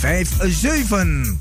57. 0.00 1.38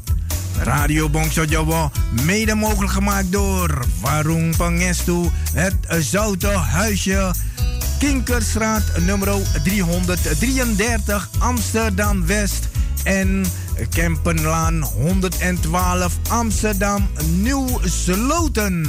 Radio 0.62 1.10
Bongso 1.10 1.44
Jawa, 1.44 1.92
mede 2.26 2.56
mogelijk 2.56 2.92
gemaakt 2.92 3.32
door 3.32 3.86
Warung 4.02 4.56
Pangestu, 4.56 5.30
het 5.54 5.76
Zoute 6.00 6.48
Huisje, 6.48 7.34
Kinkerstraat 8.00 8.84
nummer 9.06 9.36
333 9.64 11.30
Amsterdam 11.40 12.26
West 12.26 12.68
en 13.04 13.46
Kempenlaan 13.90 14.82
112 14.82 16.18
Amsterdam 16.30 17.08
Nieuw 17.42 17.80
Sloten. 17.84 18.88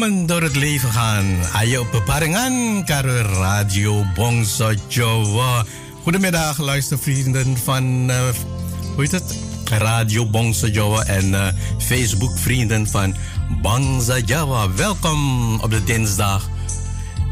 Door 0.00 0.42
het 0.42 0.56
leven 0.56 0.92
gaan. 0.92 1.24
Ayo 1.52 1.86
beparengan 1.92 2.84
karo 2.84 3.20
Radio 3.20 4.04
Bongso 4.14 4.72
Jawa. 4.88 5.64
Goedemiddag 6.02 6.58
luistervrienden 6.58 7.56
van, 7.56 8.10
uh, 8.10 8.16
hoe 8.94 9.02
heet 9.02 9.12
het? 9.12 9.38
Radio 9.64 10.26
Bongso 10.26 10.66
Jawa 10.66 11.02
en 11.02 11.28
uh, 11.28 11.46
Facebook 11.78 12.38
vrienden 12.38 12.86
van 12.86 13.14
Bangsa 13.62 14.18
Jawa. 14.18 14.74
Welkom 14.74 15.54
op 15.60 15.70
de 15.70 15.84
dinsdag. 15.84 16.48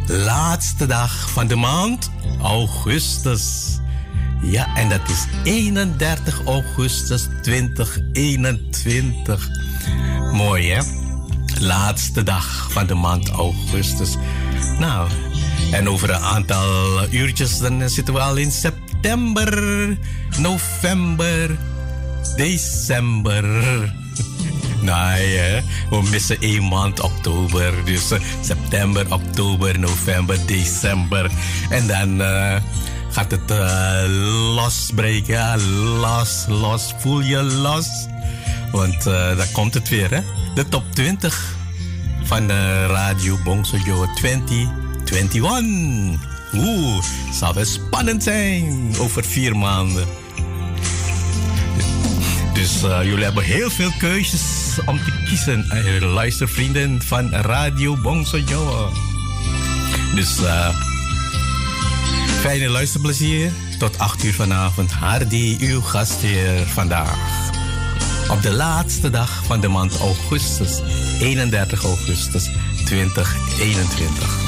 Laatste 0.06 0.86
dag 0.86 1.30
van 1.30 1.46
de 1.46 1.56
maand 1.56 2.10
augustus. 2.42 3.76
Ja, 4.42 4.76
en 4.76 4.88
dat 4.88 5.08
is 5.08 5.26
31 5.44 6.44
augustus 6.44 7.28
2021. 7.42 9.48
Mooi 10.32 10.70
hè? 10.70 11.07
Laatste 11.60 12.22
dag 12.22 12.68
van 12.72 12.86
de 12.86 12.94
maand 12.94 13.28
augustus. 13.28 14.16
Nou, 14.78 15.08
en 15.70 15.88
over 15.88 16.10
een 16.10 16.20
aantal 16.20 16.66
uurtjes 17.10 17.58
dan 17.58 17.88
zitten 17.88 18.14
we 18.14 18.20
al 18.20 18.36
in 18.36 18.50
september, 18.50 19.62
november, 20.38 21.56
december. 22.36 23.44
Nee, 24.80 25.62
we 25.90 26.02
missen 26.10 26.36
één 26.40 26.68
maand 26.68 27.00
oktober. 27.00 27.72
Dus 27.84 28.12
uh, 28.12 28.18
september, 28.42 29.12
oktober, 29.12 29.78
november, 29.78 30.46
december. 30.46 31.30
En 31.70 31.86
dan 31.86 32.20
uh, 32.20 32.56
gaat 33.10 33.30
het 33.30 33.50
uh, 33.50 34.02
losbreken. 34.54 35.60
Los, 36.00 36.44
los. 36.48 36.94
Voel 36.98 37.20
je 37.20 37.42
los? 37.42 37.88
Want 38.72 39.04
daar 39.04 39.48
komt 39.52 39.74
het 39.74 39.88
weer, 39.88 40.10
hè? 40.10 40.20
de 40.54 40.68
top 40.68 40.84
20 40.94 41.56
van 42.22 42.46
de 42.46 42.86
Radio 42.86 43.38
Bongsojo 43.44 44.06
2021. 44.14 45.42
Oeh, 46.54 47.04
zal 47.32 47.54
wel 47.54 47.64
spannend 47.64 48.22
zijn 48.22 48.94
over 48.98 49.24
vier 49.24 49.56
maanden. 49.56 50.06
Dus 52.52 52.82
uh, 52.82 52.98
jullie 53.02 53.24
hebben 53.24 53.44
heel 53.44 53.70
veel 53.70 53.90
keuzes 53.98 54.78
om 54.86 54.98
te 54.98 55.22
kiezen, 55.24 55.66
uh, 55.72 56.12
luistervrienden 56.12 57.02
van 57.02 57.30
Radio 57.30 57.96
Bongsojo. 57.96 58.92
Dus 60.14 60.40
uh, 60.40 60.68
fijne 62.40 62.68
luisterplezier. 62.68 63.50
Tot 63.78 63.98
8 63.98 64.24
uur 64.24 64.34
vanavond. 64.34 64.92
Hardy, 64.92 65.56
uw 65.60 65.80
gastheer 65.80 66.66
vandaag 66.66 67.48
op 68.30 68.42
de 68.42 68.52
laatste 68.52 69.10
dag 69.10 69.44
van 69.44 69.60
de 69.60 69.68
maand 69.68 69.98
augustus, 69.98 70.80
31 71.20 71.84
augustus 71.84 72.50
2021. 72.84 74.47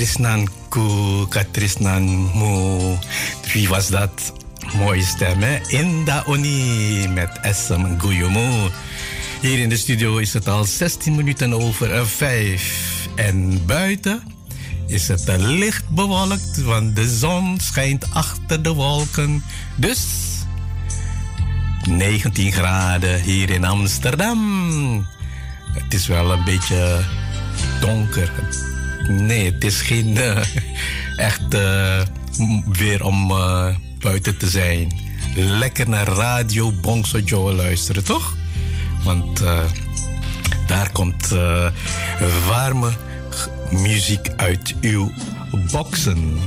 Katrisnan 0.00 0.48
Ku, 0.72 1.28
Katrisnan 1.28 2.32
Mu. 2.32 2.96
Wie 3.52 3.68
was 3.68 3.92
dat? 3.92 4.32
Mooie 4.80 5.04
stem, 5.04 5.42
hè? 5.42 5.60
Inda 5.68 6.24
Oni 6.26 7.08
met 7.08 7.28
SM 7.44 7.98
Guyomu. 7.98 8.70
Hier 9.40 9.58
in 9.58 9.68
de 9.68 9.76
studio 9.76 10.16
is 10.16 10.32
het 10.32 10.48
al 10.48 10.64
16 10.64 11.14
minuten 11.14 11.52
over 11.52 12.06
5. 12.06 13.08
En 13.14 13.66
buiten 13.66 14.22
is 14.86 15.08
het 15.08 15.36
licht 15.36 15.88
bewolkt, 15.88 16.62
want 16.62 16.96
de 16.96 17.08
zon 17.18 17.60
schijnt 17.60 18.06
achter 18.12 18.62
de 18.62 18.72
wolken. 18.72 19.44
Dus 19.76 20.06
19 21.88 22.52
graden 22.52 23.20
hier 23.20 23.50
in 23.50 23.64
Amsterdam. 23.64 25.06
Het 25.72 25.94
is 25.94 26.06
wel 26.06 26.32
een 26.32 26.44
beetje 26.44 27.04
donker. 27.80 28.30
Nee, 29.08 29.52
het 29.52 29.64
is 29.64 29.80
geen 29.80 30.16
uh, 30.16 30.38
echt 31.16 31.54
uh, 31.54 32.00
weer 32.72 33.04
om 33.04 33.30
uh, 33.30 33.66
buiten 33.98 34.38
te 34.38 34.48
zijn. 34.48 34.92
Lekker 35.34 35.88
naar 35.88 36.06
Radio 36.06 36.72
Bongso 36.72 37.18
Joe 37.18 37.52
luisteren, 37.52 38.04
toch? 38.04 38.36
Want 39.04 39.42
daar 40.66 40.90
komt 40.92 41.28
warme 42.46 42.90
muziek 43.70 44.28
uit 44.36 44.74
uw 44.80 45.12
boxen. 45.70 46.38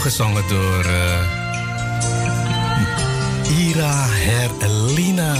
Gezongen 0.00 0.48
door 0.48 0.84
uh, 0.84 1.20
Ira 3.58 4.06
Herlina. 4.08 5.34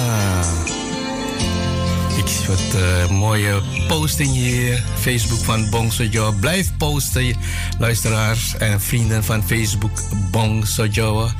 Ik 2.16 2.26
zie 2.26 2.46
wat 2.46 2.74
uh, 2.74 3.08
mooie 3.10 3.62
posting 3.88 4.30
hier. 4.30 4.82
Facebook 4.98 5.38
van 5.38 5.70
Bong 5.70 5.92
Sojo. 5.92 6.32
Blijf 6.32 6.76
posten, 6.76 7.36
luisteraars 7.78 8.56
en 8.56 8.80
vrienden 8.80 9.24
van 9.24 9.42
Facebook 9.46 10.02
Bong 10.30 10.66
Sojo. 10.66 11.30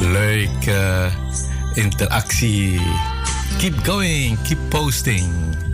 Leuk 0.00 0.66
uh, 0.66 1.04
interactie. 1.74 2.80
Keep 3.58 3.84
going, 3.84 4.38
keep 4.42 4.58
posting. 4.68 5.65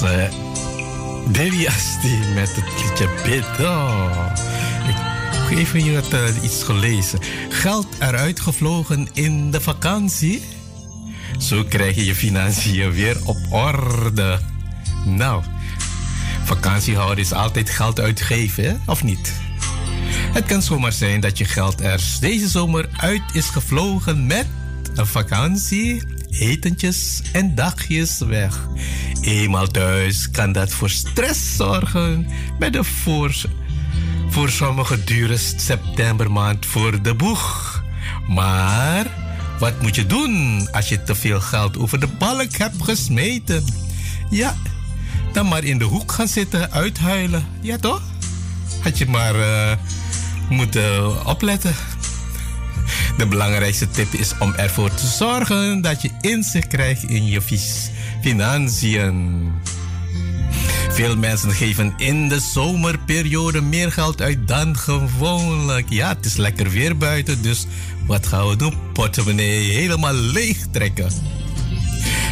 Was 0.00 0.30
Baby 1.32 1.66
Asti 1.66 2.18
met 2.34 2.56
het 2.56 2.64
liedje 2.82 3.08
Biddo. 3.24 4.08
Ik 4.88 4.96
heb 4.96 5.58
even 5.58 5.80
hier 5.80 6.02
uh, 6.12 6.42
iets 6.42 6.62
gelezen. 6.62 7.18
Geld 7.48 7.86
eruit 7.98 8.40
gevlogen 8.40 9.08
in 9.12 9.50
de 9.50 9.60
vakantie? 9.60 10.42
Zo 11.38 11.64
krijg 11.64 11.94
je 11.94 12.04
je 12.04 12.14
financiën 12.14 12.92
weer 12.92 13.16
op 13.24 13.36
orde. 13.50 14.40
Nou, 15.04 15.42
vakantiehouden 16.44 17.24
is 17.24 17.32
altijd 17.32 17.70
geld 17.70 18.00
uitgeven, 18.00 18.82
of 18.86 19.02
niet? 19.02 19.32
Het 20.32 20.44
kan 20.44 20.62
zomaar 20.62 20.92
zijn 20.92 21.20
dat 21.20 21.38
je 21.38 21.44
geld 21.44 21.80
er 21.80 22.00
deze 22.20 22.48
zomer 22.48 22.88
uit 22.96 23.22
is 23.32 23.46
gevlogen 23.46 24.26
met 24.26 24.46
een 24.94 25.06
vakantie, 25.06 26.02
etentjes 26.30 27.22
en 27.32 27.54
dagjes 27.54 28.18
weg. 28.18 28.68
Eenmaal 29.24 29.66
thuis 29.66 30.30
kan 30.30 30.52
dat 30.52 30.72
voor 30.72 30.90
stress 30.90 31.56
zorgen 31.56 32.26
met 32.58 32.72
de 32.72 32.84
voor, 32.84 33.34
voor 34.28 34.50
sommige 34.50 35.04
dure 35.04 35.36
septembermaand 35.36 36.66
voor 36.66 37.02
de 37.02 37.14
boeg. 37.14 37.82
Maar 38.28 39.06
wat 39.58 39.82
moet 39.82 39.94
je 39.94 40.06
doen 40.06 40.68
als 40.72 40.88
je 40.88 41.02
te 41.02 41.14
veel 41.14 41.40
geld 41.40 41.78
over 41.78 42.00
de 42.00 42.06
balk 42.06 42.56
hebt 42.56 42.82
gesmeten? 42.82 43.64
Ja, 44.30 44.56
dan 45.32 45.48
maar 45.48 45.64
in 45.64 45.78
de 45.78 45.84
hoek 45.84 46.12
gaan 46.12 46.28
zitten 46.28 46.72
uithuilen. 46.72 47.46
Ja 47.60 47.78
toch? 47.78 48.02
Had 48.82 48.98
je 48.98 49.06
maar 49.06 49.34
uh, 49.34 49.72
moeten 50.48 51.26
opletten. 51.26 51.74
De 53.16 53.26
belangrijkste 53.26 53.90
tip 53.90 54.12
is 54.12 54.32
om 54.38 54.54
ervoor 54.54 54.94
te 54.94 55.06
zorgen 55.06 55.80
dat 55.80 56.02
je 56.02 56.10
inzicht 56.20 56.66
krijgt 56.66 57.02
in 57.02 57.26
je 57.26 57.40
financiën. 58.24 59.52
Veel 60.90 61.16
mensen 61.16 61.50
geven 61.50 61.94
in 61.96 62.28
de 62.28 62.40
zomerperiode 62.40 63.60
meer 63.60 63.92
geld 63.92 64.20
uit 64.20 64.48
dan 64.48 64.78
gewoonlijk. 64.78 65.86
Ja, 65.88 66.08
het 66.08 66.24
is 66.24 66.36
lekker 66.36 66.70
weer 66.70 66.96
buiten, 66.96 67.42
dus 67.42 67.66
wat 68.06 68.26
gaan 68.26 68.48
we 68.48 68.56
doen? 68.56 68.74
Portemonnee 68.92 69.70
helemaal 69.70 70.12
leeg 70.14 70.56
trekken. 70.70 71.10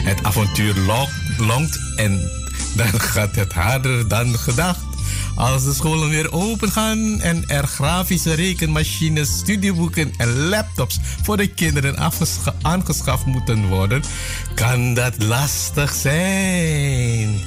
Het 0.04 0.22
avontuur 0.22 0.74
longt 1.38 1.80
en 1.96 2.20
dan 2.76 3.00
gaat 3.00 3.36
het 3.36 3.52
harder 3.52 4.08
dan 4.08 4.38
gedacht. 4.38 4.91
Als 5.34 5.64
de 5.64 5.72
scholen 5.72 6.08
weer 6.08 6.32
open 6.32 6.72
gaan 6.72 7.20
en 7.20 7.44
er 7.48 7.66
grafische 7.66 8.34
rekenmachines, 8.34 9.38
studieboeken 9.38 10.12
en 10.16 10.48
laptops 10.48 10.98
voor 11.22 11.36
de 11.36 11.46
kinderen 11.46 12.12
aangeschaft 12.62 13.26
moeten 13.26 13.68
worden, 13.68 14.02
kan 14.54 14.94
dat 14.94 15.22
lastig 15.22 15.94
zijn. 15.94 17.40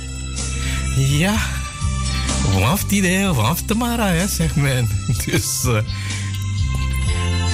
Ja, 0.96 1.38
vanaf 2.52 2.84
die 2.84 2.98
idee, 2.98 3.34
vanaf 3.34 3.62
de 3.62 3.76
Mara, 3.76 4.08
hè, 4.08 4.28
zegt 4.28 4.56
men. 4.56 4.90
Dus 5.26 5.64
uh, 5.66 5.78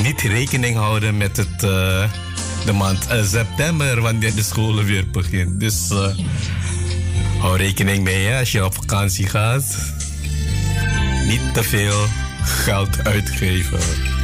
niet 0.04 0.22
rekening 0.22 0.76
houden 0.76 1.17
met 1.17 1.38
het, 1.38 1.63
uh, 1.63 2.12
de 2.65 2.72
maand 2.74 3.08
uh, 3.12 3.24
september, 3.24 4.02
wanneer 4.02 4.36
de 4.36 4.44
scholen 4.44 4.86
weer 4.86 5.10
beginnen. 5.10 5.60
Dus 5.60 5.89
hou 7.39 7.58
rekening 7.58 8.04
mee 8.04 8.36
als 8.36 8.52
je 8.52 8.65
op 8.65 8.74
vakantie 8.74 9.28
gaat. 9.28 10.00
Niet 11.32 11.54
te 11.54 11.63
veel 11.63 12.06
geld 12.41 13.04
uitgeven. 13.04 14.21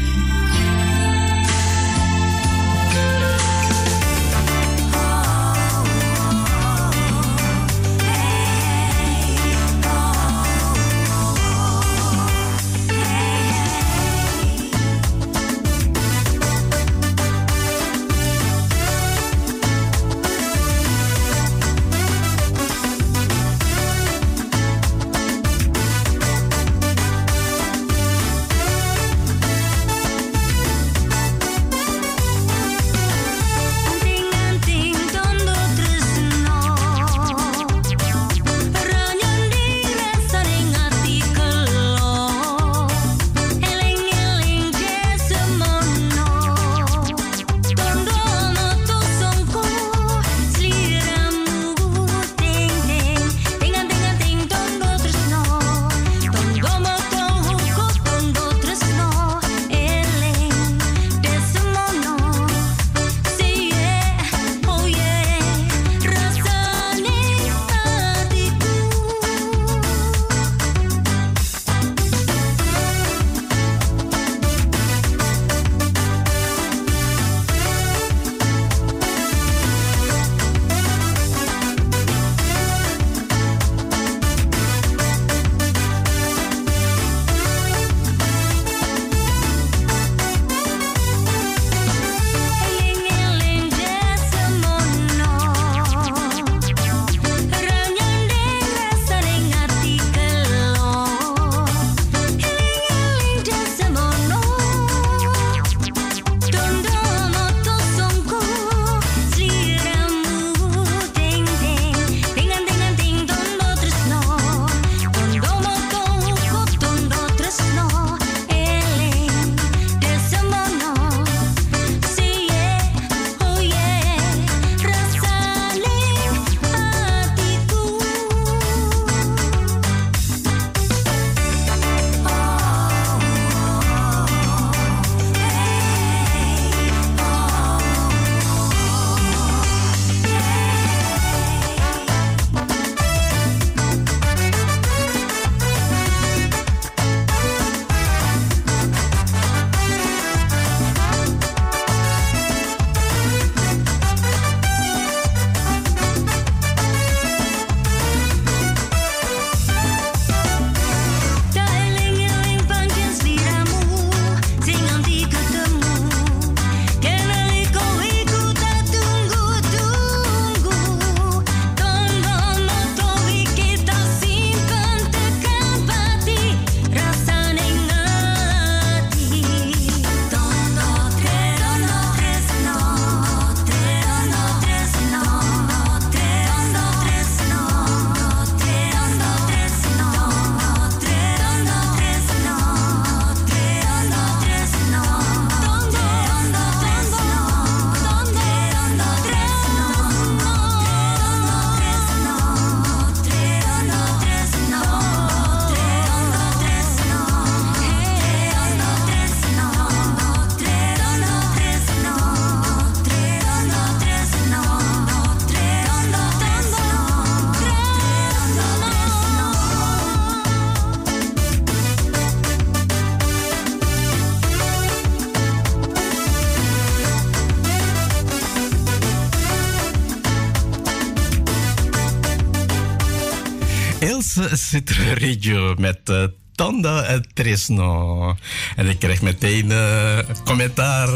Citra 234.07 235.13
Radio 235.13 235.75
met 235.77 235.99
uh, 236.09 236.23
tondo 236.55 236.95
het 236.95 237.27
trisno. 237.33 238.35
En 238.75 238.87
ik 238.87 238.99
kreeg 238.99 239.21
meteen 239.21 239.69
uh, 239.69 240.17
commentaar 240.45 241.09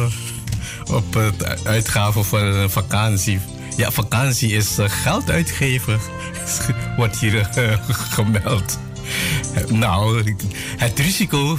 op 0.92 1.14
het 1.14 1.66
uitgaven 1.66 2.26
van 2.26 2.42
een 2.42 2.70
vakantie. 2.70 3.40
Ja, 3.78 3.92
vakantie 3.92 4.52
is 4.52 4.80
uh, 4.80 4.90
geld 4.90 5.30
uitgeven, 5.30 6.00
wordt 6.98 7.20
hier 7.20 7.50
gemeld. 7.88 8.80
Nou, 9.68 10.36
het 10.78 11.00
risico 11.00 11.58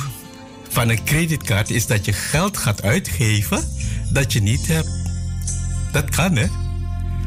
van 0.68 0.88
een 0.88 1.04
creditcard 1.04 1.70
is 1.70 1.86
dat 1.86 2.04
je 2.04 2.12
geld 2.12 2.56
gaat 2.56 2.82
uitgeven 2.82 3.68
dat 4.10 4.32
je 4.32 4.42
niet 4.42 4.66
hebt. 4.66 4.90
Dat 5.92 6.10
kan, 6.10 6.36
hè? 6.36 6.61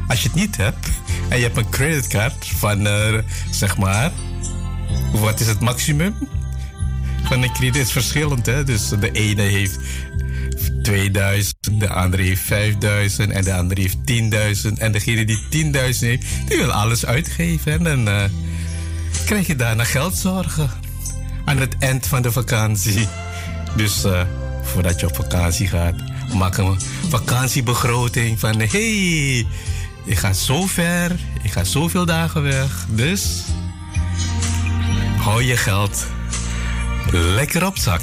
Als 0.08 0.22
je 0.22 0.28
het 0.28 0.36
niet 0.36 0.56
hebt 0.56 0.88
en 1.28 1.36
je 1.36 1.42
hebt 1.42 1.56
een 1.56 1.68
creditcard 1.68 2.46
van, 2.46 2.86
uh, 2.86 3.18
zeg 3.50 3.76
maar, 3.76 4.12
wat 5.12 5.40
is 5.40 5.46
het 5.46 5.60
maximum? 5.60 6.14
Van 7.22 7.42
een 7.42 7.52
krediet 7.52 7.76
is 7.76 7.92
verschillend, 7.92 8.46
hè? 8.46 8.64
Dus 8.64 8.88
de 8.88 9.10
ene 9.10 9.42
heeft 9.42 9.78
2000, 10.82 11.56
de 11.80 11.88
andere 11.88 12.22
heeft 12.22 12.42
5000 12.42 13.30
en 13.30 13.44
de 13.44 13.54
andere 13.54 13.80
heeft 13.80 13.96
10.000. 14.66 14.78
En 14.78 14.92
degene 14.92 15.24
die 15.24 15.64
10.000 15.64 15.78
heeft, 15.98 16.26
die 16.46 16.56
wil 16.56 16.72
alles 16.72 17.06
uitgeven. 17.06 17.72
En 17.72 17.84
dan 17.84 18.08
uh, 18.08 18.24
krijg 19.24 19.46
je 19.46 19.56
daarna 19.56 19.84
geldzorgen 19.84 20.70
aan 21.44 21.58
het 21.58 21.76
eind 21.78 22.06
van 22.06 22.22
de 22.22 22.32
vakantie. 22.32 23.08
Dus 23.76 24.04
uh, 24.04 24.20
voordat 24.62 25.00
je 25.00 25.06
op 25.06 25.16
vakantie 25.16 25.66
gaat, 25.66 25.94
maak 26.34 26.56
een 26.56 26.80
vakantiebegroting 27.08 28.40
van 28.40 28.60
hé, 28.60 28.66
hey, 28.66 29.46
ik 30.06 30.18
ga 30.18 30.32
zo 30.32 30.66
ver, 30.66 31.16
ik 31.42 31.52
ga 31.52 31.64
zoveel 31.64 32.04
dagen 32.04 32.42
weg. 32.42 32.86
Dus 32.88 33.42
hou 35.18 35.42
je 35.42 35.56
geld 35.56 36.06
lekker 37.12 37.66
op 37.66 37.76
zak. 37.78 38.02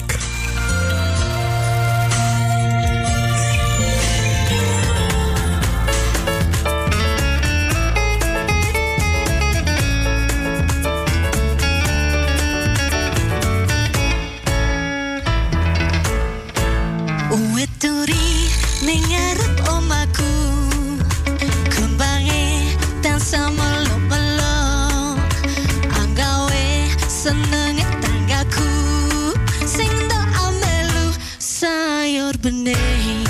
happening 32.44 33.23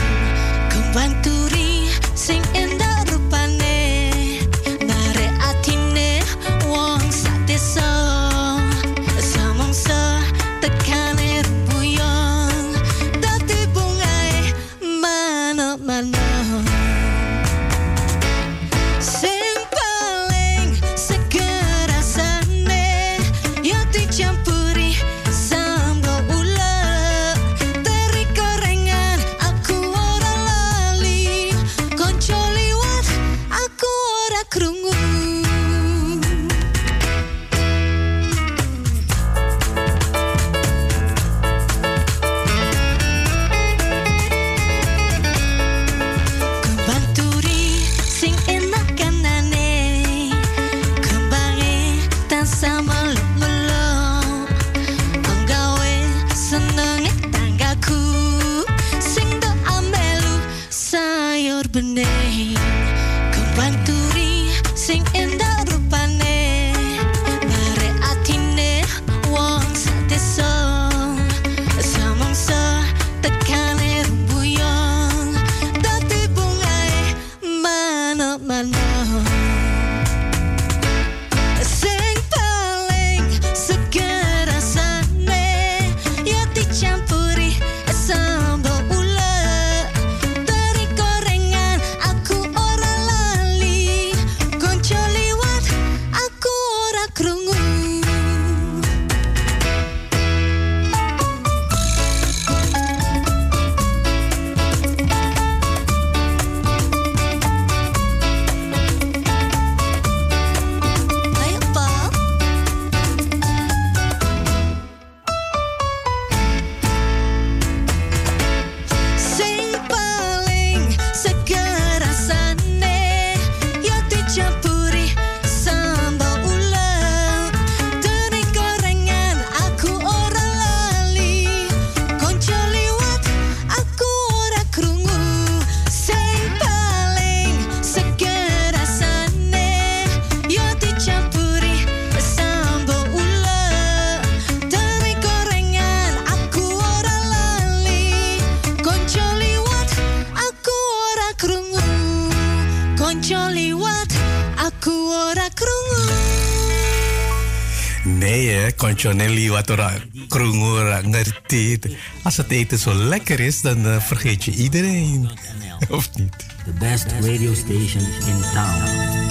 Nelly 159.11 159.49
wat 159.49 159.69
er 159.69 160.07
krungur 160.27 161.01
ngerti. 161.03 161.79
Als 162.23 162.37
het 162.37 162.51
eten 162.51 162.77
zo 162.77 162.93
lekker 162.93 163.39
is, 163.39 163.61
dan 163.61 163.85
uh, 163.85 164.01
vergeet 164.01 164.43
je 164.43 164.51
iedereen. 164.51 165.29
of 165.89 166.09
niet? 166.15 166.35
The 166.65 166.71
best 166.79 167.05
radio 167.21 167.53
station 167.53 168.05
in 168.25 168.41
town. 168.53 169.21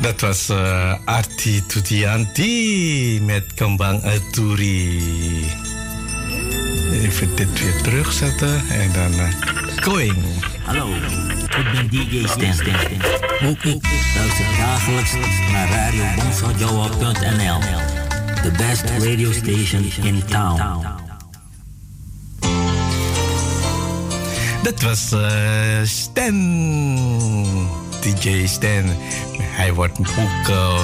Dat 0.00 0.20
was 0.20 0.50
uh, 0.50 0.94
Arti 1.04 1.66
Tutianti 1.66 3.20
met 3.22 3.54
Kambang 3.54 4.04
Aturi. 4.04 5.02
Even 6.92 7.36
dit 7.36 7.60
weer 7.60 7.82
terugzetten 7.82 8.68
en 8.68 8.92
dan 8.92 9.12
uh, 9.12 9.28
going. 9.80 10.24
Hallo. 10.64 11.29
Ik 11.58 11.72
ben 11.72 11.88
DJ 11.88 12.26
Stan. 12.26 12.68
Ook 13.48 13.62
ik 13.62 13.82
luister 14.16 14.46
dagelijks 14.58 15.12
naar 15.52 15.68
radiobonsojoa.nl. 15.68 17.60
The 18.42 18.50
best 18.56 18.84
radio 18.98 19.32
station 19.32 19.92
in 20.02 20.24
town. 20.24 20.86
Dat 24.62 24.82
was 24.82 25.12
uh, 25.12 25.20
Stan. 25.84 26.34
DJ 28.00 28.46
Stan. 28.46 28.84
Hij 29.38 29.74
wordt 29.74 29.98
ook 29.98 30.48
uh, 30.48 30.82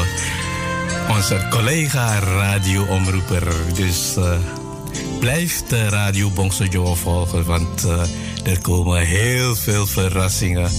onze 1.11 1.47
collega 1.51 2.19
radioomroeper. 2.19 3.55
Dus 3.75 4.15
uh, 4.19 4.39
blijf 5.21 5.63
de 5.63 5.89
Radio 5.89 6.31
Bongsojo 6.31 6.95
volgen, 6.95 7.45
want 7.45 7.87
er 8.47 8.61
komen 8.61 9.07
heel 9.07 9.57
veel 9.57 9.87
verrassingen. 9.87 10.71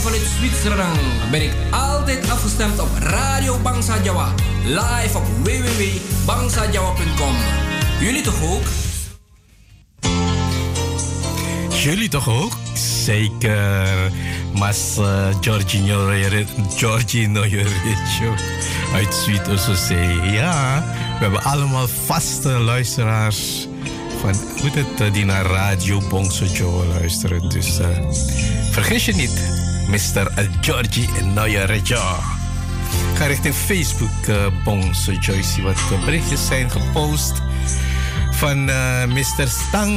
Vanuit 0.00 0.22
Zwitserland 0.38 0.98
ben 1.30 1.42
ik 1.42 1.52
altijd 1.70 2.30
afgestemd 2.30 2.80
op 2.80 2.88
Radio 2.98 3.58
Bangsa 3.58 3.94
Jawa. 4.02 4.34
Live 4.64 5.16
op 5.16 5.24
www.bangsajawa.com. 5.42 7.34
Jullie 8.00 8.22
toch 8.22 8.42
ook? 8.42 8.62
Jullie 11.68 12.08
toch 12.08 12.28
ook? 12.28 12.52
Zeker. 13.04 13.88
Mas 14.54 14.96
uh, 14.98 15.26
Giorgino 15.40 16.10
Giorgino 16.76 17.42
uit 18.94 19.14
Zuid-Ossosee. 19.14 20.20
Ja, 20.20 20.84
we 21.18 21.18
hebben 21.18 21.42
allemaal 21.42 21.88
vaste 21.88 22.48
luisteraars 22.48 23.68
van 24.20 24.34
hoe 24.60 24.70
het 24.70 25.00
uh, 25.00 25.12
die 25.12 25.24
naar 25.24 25.46
Radio 25.46 26.00
Bongso 26.08 26.44
Joe 26.44 26.86
luisteren. 26.86 27.48
Dus 27.48 27.80
uh, 27.80 27.86
vergis 28.70 29.04
je 29.04 29.14
niet, 29.14 29.59
Mr. 29.90 30.30
Georgie 30.60 31.08
Noyerejo. 31.34 32.02
Ga 33.18 33.26
richting 33.26 33.54
Facebook 33.54 34.28
uh, 34.28 34.46
Bongso 34.64 35.12
Joy, 35.12 35.42
zie 35.42 35.62
wat 35.62 36.04
berichtjes 36.04 36.46
zijn 36.46 36.70
gepost 36.70 37.42
van 38.40 38.68
uh, 38.68 39.04
Mr. 39.04 39.48
Stan, 39.48 39.92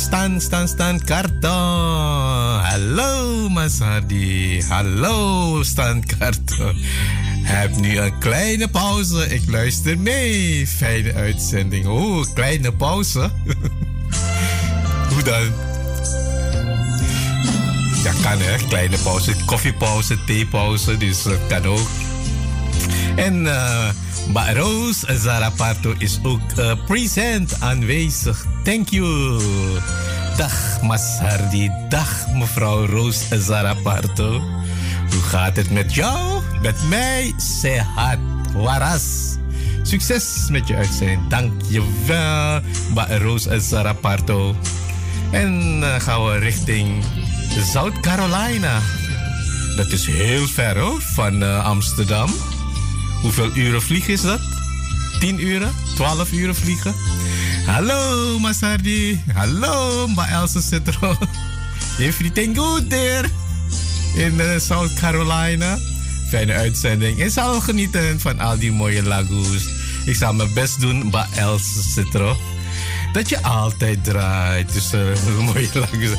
Stan, 0.00 0.40
Stan, 0.40 0.68
Stan 0.68 1.04
Karto. 1.04 1.48
Hallo 2.62 3.48
Masadi. 3.48 4.62
Hallo 4.68 5.62
Stan 5.62 6.04
Karto. 6.18 6.72
Heb 7.42 7.76
nu 7.76 7.98
een 7.98 8.18
kleine 8.18 8.68
pauze. 8.68 9.34
Ik 9.34 9.42
luister 9.50 9.98
mee. 9.98 10.66
Fijne 10.66 11.14
uitzending. 11.14 11.86
Oh, 11.86 12.24
kleine 12.34 12.72
pauze. 12.72 13.30
Hoe 15.10 15.22
dan? 15.22 15.69
Kan 18.22 18.38
hè. 18.38 18.56
Kleine 18.68 18.96
pauze. 18.98 19.34
Koffiepauze, 19.44 20.24
theepauze. 20.24 20.96
Dus 20.96 21.22
dat 21.22 21.46
kan 21.48 21.64
ook. 21.64 21.88
En... 23.16 23.44
Uh, 23.44 23.88
maar 24.32 24.56
Roos 24.56 25.04
Zaraparto 25.06 25.94
is 25.98 26.18
ook 26.22 26.40
uh, 26.58 26.72
present 26.86 27.56
aanwezig. 27.60 28.46
Thank 28.64 28.88
you. 28.88 29.40
Dag 30.36 30.82
Masardi. 30.82 31.70
Dag 31.88 32.26
mevrouw 32.34 32.86
Roos 32.86 33.24
Zaraparto. 33.30 34.30
Hoe 35.10 35.22
gaat 35.22 35.56
het 35.56 35.70
met 35.70 35.94
jou? 35.94 36.42
Met 36.62 36.76
mij? 36.88 37.32
Sehat. 37.60 38.18
Waras. 38.52 39.36
Succes 39.82 40.46
met 40.50 40.68
je 40.68 40.76
uitzending. 40.76 41.28
Dank 41.28 41.52
je 41.68 41.82
wel. 42.06 42.60
Roos 43.18 43.46
Zaraparto. 43.58 44.56
En 45.30 45.78
uh, 45.80 45.94
gaan 46.00 46.24
we 46.24 46.38
richting 46.38 47.04
South 47.58 48.00
Carolina. 48.00 48.80
Dat 49.76 49.92
is 49.92 50.06
heel 50.06 50.46
ver 50.46 50.78
hoor, 50.78 51.00
van 51.00 51.42
uh, 51.42 51.64
Amsterdam. 51.64 52.30
Hoeveel 53.22 53.50
uren 53.56 53.82
vliegen 53.82 54.12
is 54.12 54.20
dat? 54.20 54.40
10 55.20 55.46
uren? 55.46 55.72
12 55.94 56.32
uren 56.32 56.54
vliegen? 56.54 56.94
Hallo 57.66 58.38
Masardi. 58.38 59.22
Hallo 59.32 60.06
Mba 60.08 60.28
Elsa 60.28 60.60
Citro. 60.60 61.16
Everything 61.98 62.56
good 62.56 62.90
there? 62.90 63.28
In 64.14 64.34
uh, 64.34 64.58
South 64.58 64.94
Carolina. 64.94 65.78
Fijne 66.28 66.52
uitzending. 66.52 67.20
En 67.20 67.30
zal 67.30 67.60
genieten 67.60 68.20
van 68.20 68.40
al 68.40 68.58
die 68.58 68.72
mooie 68.72 69.02
lagoes. 69.02 69.68
Ik 70.04 70.14
zal 70.14 70.32
mijn 70.34 70.54
best 70.54 70.80
doen, 70.80 71.06
Mba 71.06 71.28
Elsa 71.36 71.80
Citro. 71.94 72.36
Dat 73.12 73.28
je 73.28 73.42
altijd 73.42 74.04
draait 74.04 74.72
tussen 74.72 75.14
mooie 75.44 75.68
lagoes. 75.72 76.16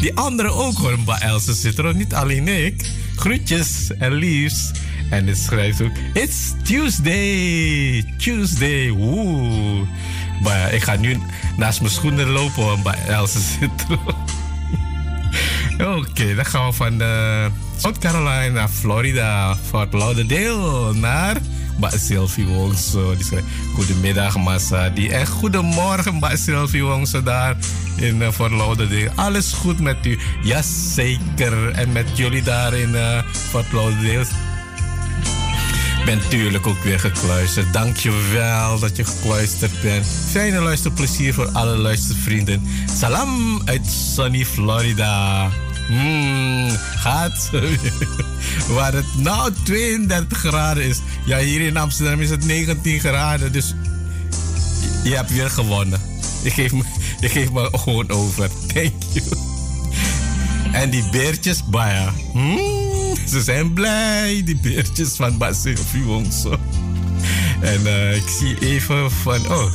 Die 0.00 0.14
anderen 0.14 0.54
ook 0.54 0.78
hoor, 0.78 0.98
Mba 0.98 1.20
Elsa 1.20 1.52
Citro. 1.54 1.92
Niet 1.92 2.14
alleen 2.14 2.48
ik. 2.48 2.90
Groetjes 3.16 3.90
en 3.98 4.12
liefs. 4.12 4.70
En 5.10 5.26
het 5.26 5.38
schrijft 5.38 5.82
ook: 5.82 5.92
It's 6.12 6.52
Tuesday! 6.62 8.14
Tuesday! 8.18 8.90
Woe! 8.90 9.86
Maar 10.42 10.72
ik 10.72 10.82
ga 10.82 10.96
nu 10.96 11.18
naast 11.56 11.80
mijn 11.80 11.92
schoenen 11.92 12.28
lopen 12.28 12.82
bij 12.82 12.98
Else 13.08 13.38
zitten. 13.40 13.98
Oké, 15.96 16.34
dan 16.34 16.44
gaan 16.44 16.66
we 16.66 16.72
van 16.72 17.02
uh, 17.02 17.46
South 17.76 17.98
Carolina 17.98 18.48
naar 18.48 18.68
Florida, 18.68 19.56
Fort 19.68 19.92
Lauderdale 19.92 20.94
naar 20.94 21.36
Mbak 21.76 21.92
Sylvie 21.98 22.46
Wongso. 22.46 23.16
Die 23.16 23.42
Goedemiddag, 23.74 24.36
Massa. 24.36 24.88
Die 24.88 25.12
en 25.12 25.26
goedemorgen, 25.26 26.14
Mbak 26.14 26.36
Sylvie 26.36 26.84
Wongso 26.84 27.22
daar 27.22 27.56
in 27.96 28.16
uh, 28.16 28.30
Fort 28.30 28.52
Lauderdale. 28.52 29.10
Alles 29.14 29.52
goed 29.52 29.80
met 29.80 30.06
u? 30.06 30.18
Jazeker. 30.42 31.70
En 31.70 31.92
met 31.92 32.06
jullie 32.14 32.42
daar 32.42 32.74
in 32.74 32.90
uh, 32.90 33.22
Fort 33.32 33.72
Lauderdale 33.72 34.26
ben 36.06 36.16
natuurlijk 36.16 36.66
ook 36.66 36.82
weer 36.82 37.00
gekluisterd. 37.00 37.72
Dank 37.72 37.96
je 37.96 38.28
wel 38.32 38.78
dat 38.78 38.96
je 38.96 39.04
gekluisterd 39.04 39.82
bent. 39.82 40.06
Fijne 40.30 40.60
luisterplezier 40.60 41.34
voor 41.34 41.48
alle 41.52 41.76
luistervrienden. 41.76 42.62
Salam 42.98 43.62
uit 43.64 43.86
sunny 43.86 44.44
Florida. 44.44 45.50
Hmm, 45.86 46.70
gaat 46.96 47.50
Waar 48.74 48.92
het 48.92 49.14
nou 49.16 49.52
32 49.64 50.38
graden 50.38 50.84
is. 50.84 51.00
Ja, 51.24 51.38
hier 51.38 51.60
in 51.60 51.76
Amsterdam 51.76 52.20
is 52.20 52.30
het 52.30 52.44
19 52.44 53.00
graden. 53.00 53.52
Dus 53.52 53.74
je 55.04 55.14
hebt 55.14 55.32
weer 55.32 55.50
gewonnen. 55.50 56.00
Je 56.42 56.50
geeft 56.50 56.72
me, 56.72 56.82
je 57.20 57.28
geeft 57.28 57.52
me 57.52 57.68
gewoon 57.72 58.10
over. 58.10 58.48
Thank 58.74 59.02
you. 59.12 59.26
En 60.72 60.90
die 60.90 61.08
beertjes, 61.10 61.64
baya. 61.64 62.12
Hmm. 62.32 63.16
Ze 63.28 63.42
zijn 63.42 63.72
blij, 63.72 64.42
die 64.44 64.56
beertjes 64.56 65.16
van 65.16 65.38
Basil 65.38 65.74
Wongso. 66.04 66.58
En 67.60 67.80
uh, 67.80 68.16
ik 68.16 68.28
zie 68.38 68.58
even 68.58 69.10
van, 69.10 69.52
oh, 69.52 69.72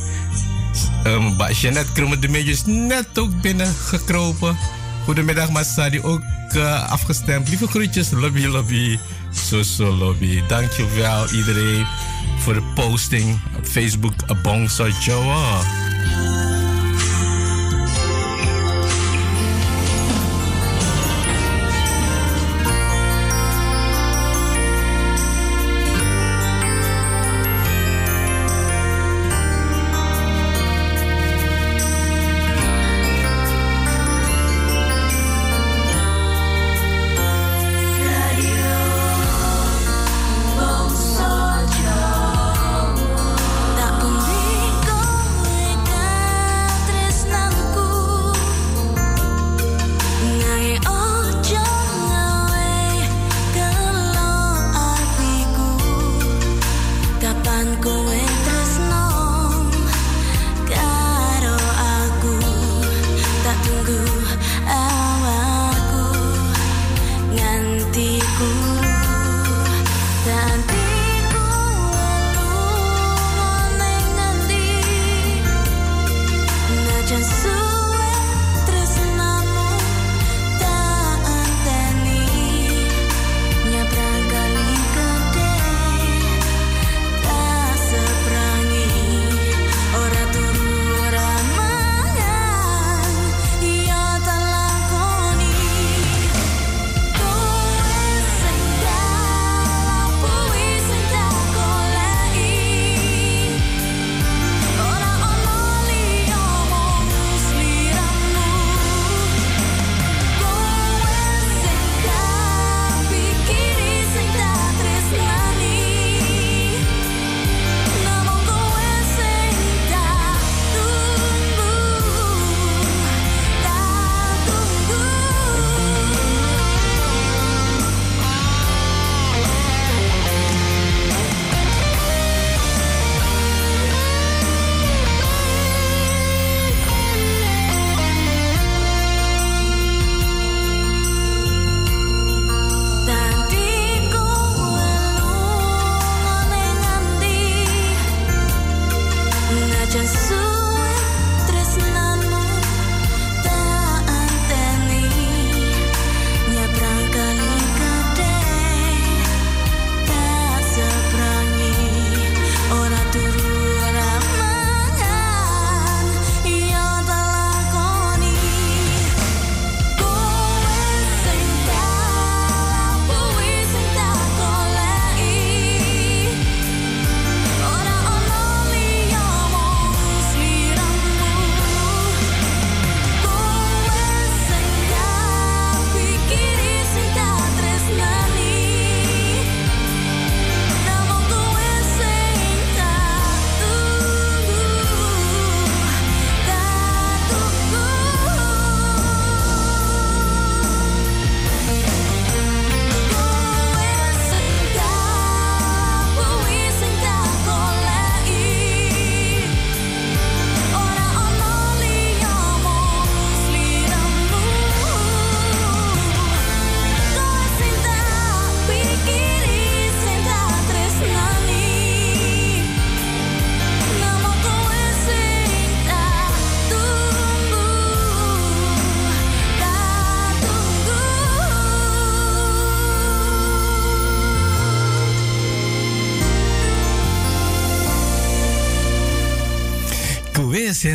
um, 1.06 1.36
Jeanette 1.52 1.92
Kromme 1.92 2.18
de 2.18 2.28
is 2.28 2.62
net 2.64 3.18
ook 3.18 3.40
binnengekropen. 3.40 4.56
Goedemiddag, 5.04 5.50
Masadi, 5.50 6.00
ook 6.00 6.22
uh, 6.54 6.90
afgestemd. 6.90 7.48
Lieve 7.48 7.66
groetjes, 7.66 8.10
lobby, 8.10 8.46
lobby, 8.46 8.98
zo, 9.48 9.62
zo, 9.62 9.96
lobby. 9.96 10.42
Dankjewel 10.48 11.30
iedereen 11.30 11.86
voor 12.38 12.54
de 12.54 12.62
posting 12.74 13.40
op 13.56 13.66
Facebook, 13.66 14.42
Bongso 14.42 14.88
Joa. 14.88 15.81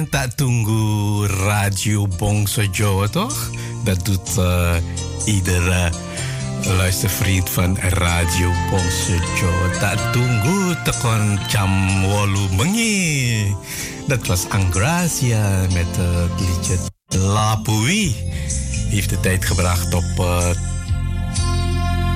Tunggu 0.10 1.26
Radio 1.28 2.08
Bongso 2.08 2.64
toch? 3.10 3.50
Dat 3.84 4.06
doet 4.06 4.38
uh, 4.38 4.76
iedere 5.26 5.92
luistervriend 6.64 7.50
van 7.50 7.78
Radio 7.78 8.52
Bongso 8.70 9.14
Jawa. 9.14 9.80
Tak 9.80 10.14
tunggu 10.14 10.76
tekon 10.84 11.40
jam 11.48 11.72
mengi. 12.56 13.56
Dat 14.08 14.28
was 14.28 14.50
Angracia 14.50 15.66
met 15.74 15.96
het 15.98 16.40
liedje 16.40 16.78
La 17.08 17.56
Pui. 17.56 18.16
Heeft 18.90 19.10
de 19.10 19.20
tijd 19.20 19.46
gebracht 19.46 19.94
op 19.94 20.20
uh, 20.20 20.50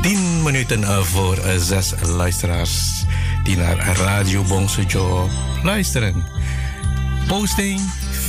10 0.02 0.44
minuten 0.44 1.06
voor 1.06 1.38
zes 1.58 1.94
luisteraars 2.02 3.06
die 3.44 3.58
naar 3.58 3.96
Radio 3.98 4.44
Bongso 4.44 4.82
Jawa 4.82 5.26
luisteren. 5.64 6.41
Posting 7.28 7.80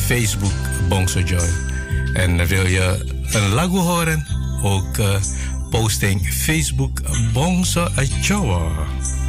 Facebook 0.06 0.52
Bongso 0.88 1.20
Joy. 1.20 1.48
En 2.12 2.46
wil 2.46 2.66
je 2.66 3.12
een 3.32 3.48
lagu 3.48 3.78
horen? 3.78 4.26
Ook 4.62 4.98
uh, 4.98 5.14
posting 5.70 6.32
Facebook 6.34 7.00
Bongso 7.32 7.88
Joy. 8.22 9.21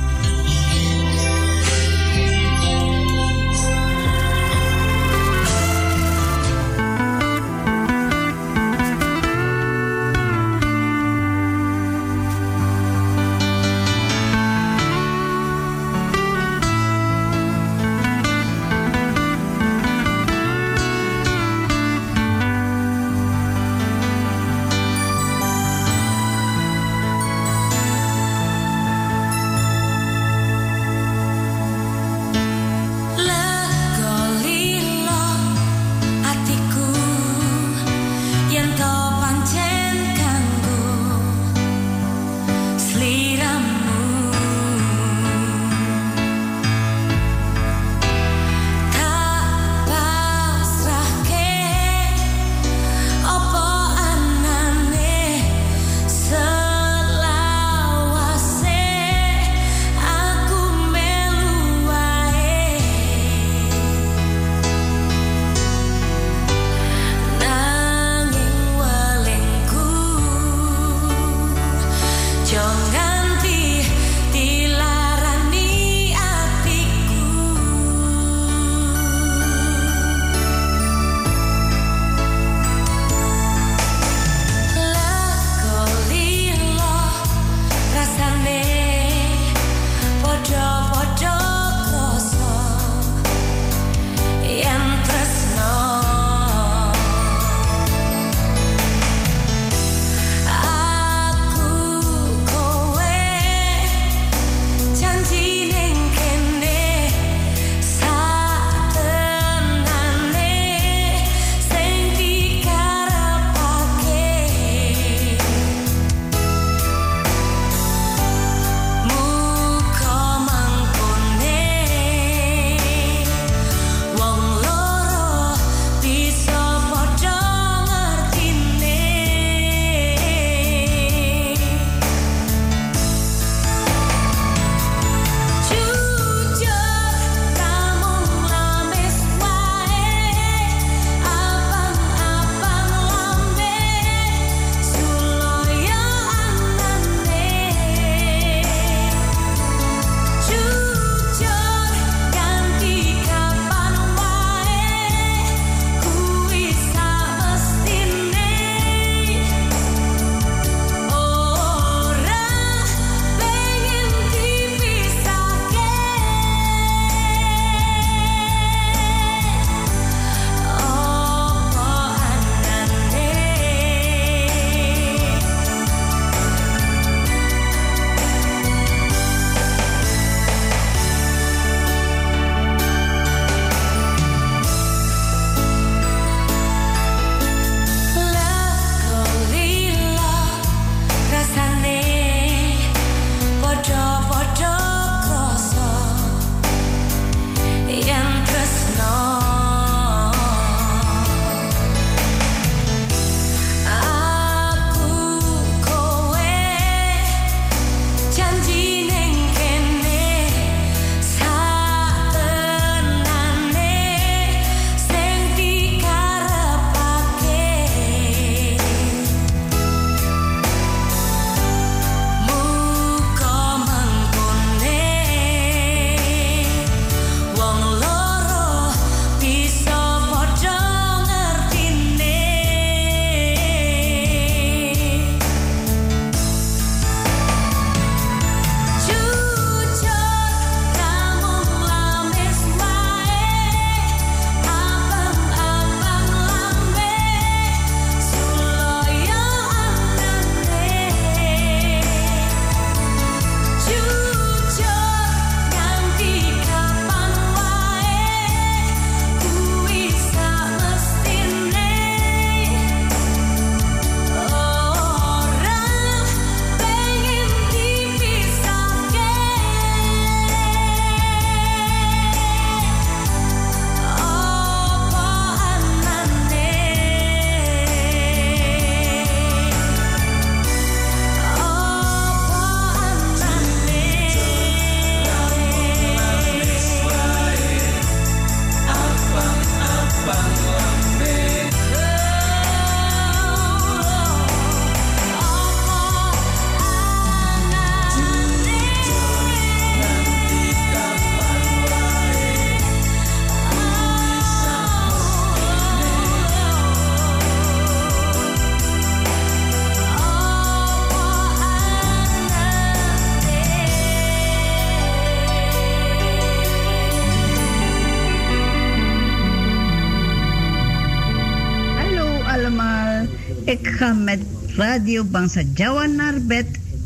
Radio 324.93 325.23
Bangsa 325.23 325.61
Jawa 325.73 326.05
naar 326.05 326.37
bed 326.41 326.65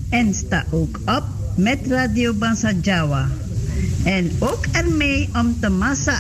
en 0.10 0.34
sta 0.34 0.66
ook 0.70 1.00
op 1.06 1.24
met 1.56 1.80
Radio 1.88 2.34
Bangsa 2.34 2.72
Jawa. 2.82 3.28
En 4.04 4.32
ook 4.40 4.66
ermee 4.72 5.30
om 5.34 5.56
te 5.60 5.70
massa 5.70 6.20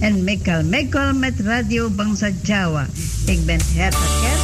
en 0.00 0.24
mekal 0.24 0.64
mekal 0.64 1.14
met 1.14 1.40
Radio 1.40 1.90
Bangsa 1.90 2.30
Jawa. 2.42 2.86
Ik 3.26 3.46
ben 3.46 3.60
Herta 3.74 4.06
Kerto. 4.20 4.43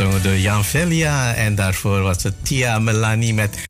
Gezongen 0.00 0.22
door 0.22 0.36
Jan 0.36 0.64
Velia. 0.64 1.34
En 1.34 1.54
daarvoor 1.54 2.02
was 2.02 2.22
het 2.22 2.34
Tia 2.42 2.78
Melanie 2.78 3.34
met 3.34 3.69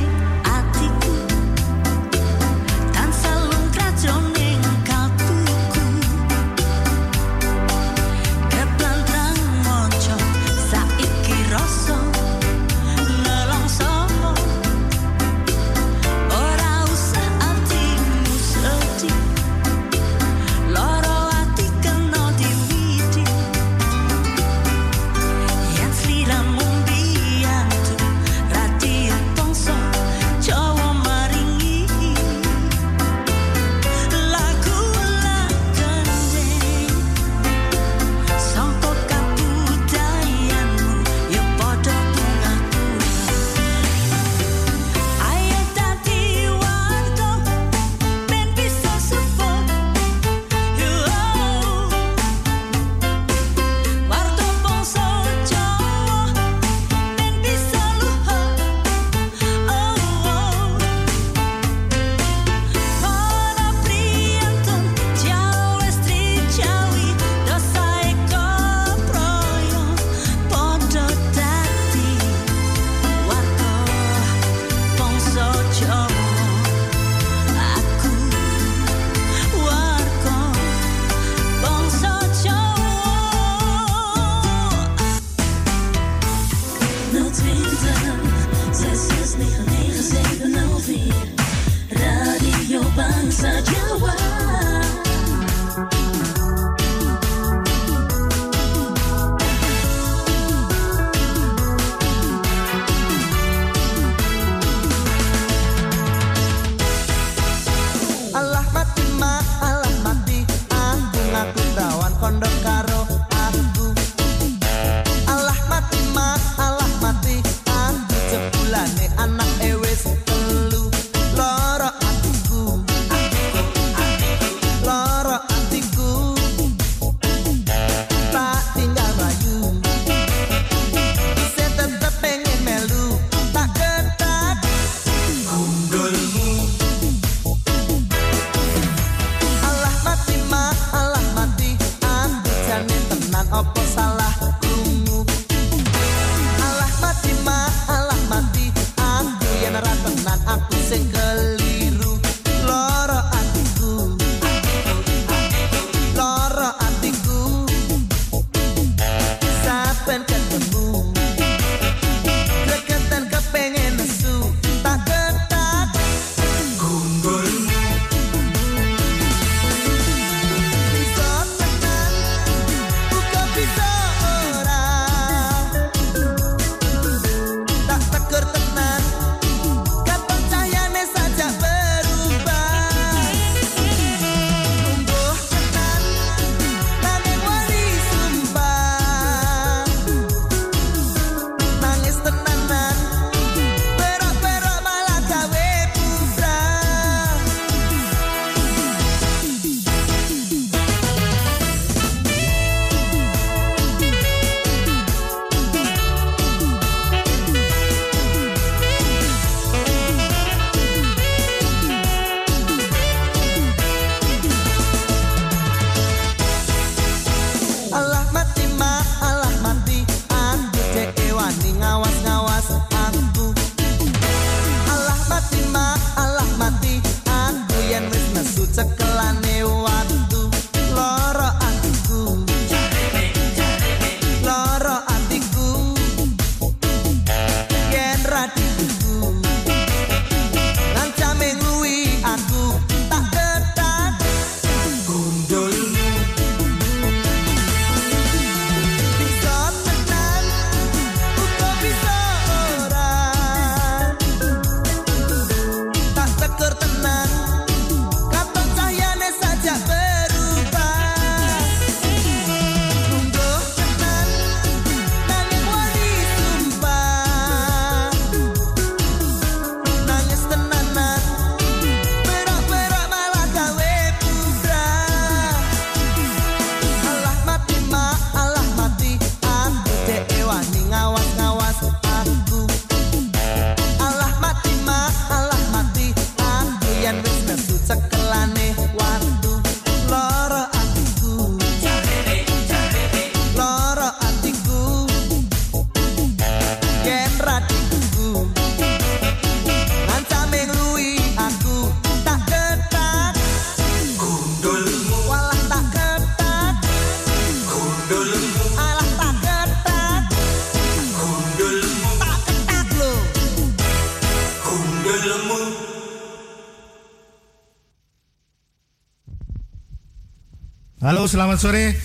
Selamat 321.31 321.63
sore. 321.63 321.95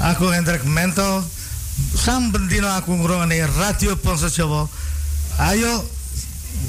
Aku 0.00 0.32
Hendrik 0.32 0.64
Mento. 0.64 1.20
Sam 1.92 2.32
bendino 2.32 2.64
aku 2.72 2.96
ngrungokne 2.96 3.44
Radio 3.60 3.92
Bangsa 4.00 4.32
Jawa. 4.32 4.64
Ayo 5.36 5.84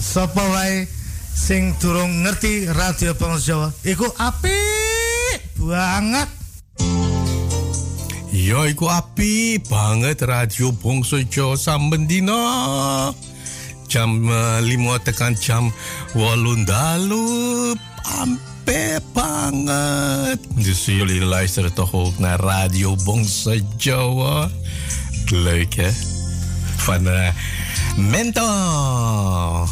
sapa 0.03 0.43
wae 0.43 0.91
sing 1.31 1.71
durung 1.79 2.27
ngerti 2.27 2.67
Radio 2.75 3.15
Bangsa 3.15 3.55
Jawa, 3.55 3.67
iku 3.87 4.11
apik 4.19 5.39
banget. 5.55 6.27
Ya 8.35 8.67
iku 8.67 8.91
api 8.91 9.63
banget 9.63 10.27
radio 10.27 10.75
Bongso 10.75 11.23
Jawa 11.23 11.55
samben 11.55 12.11
dina. 12.11 12.35
Jam 13.87 14.27
uh, 14.27 14.59
lima 14.59 14.99
tekan 14.99 15.35
jam 15.35 15.71
walu 16.15 16.59
dalu 16.67 17.75
ampe 18.19 18.50
Dus 20.55 20.85
jullie 20.85 21.21
luisteren 21.21 21.73
toch 21.73 21.93
ook 21.93 22.19
naar 22.19 22.39
Radio 22.39 22.95
Bongso 23.03 23.55
Jawa. 23.77 24.49
Leuk 25.25 25.75
hè? 25.75 25.89
Van 26.75 27.07
uh, 27.07 27.27
Mento. 27.97 29.67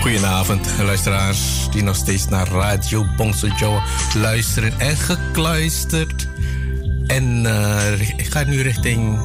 Goedenavond, 0.00 0.66
luisteraars 0.82 1.68
die 1.70 1.82
nog 1.82 1.96
steeds 1.96 2.28
naar 2.28 2.48
Radio 2.48 3.04
Bongso 3.16 3.48
Joe 3.58 3.82
luisteren 4.14 4.80
en 4.80 4.96
gekluisterd. 4.96 6.28
En 7.06 7.46
eh, 7.46 8.00
ik 8.00 8.26
ga 8.26 8.44
nu 8.44 8.62
richting 8.62 9.18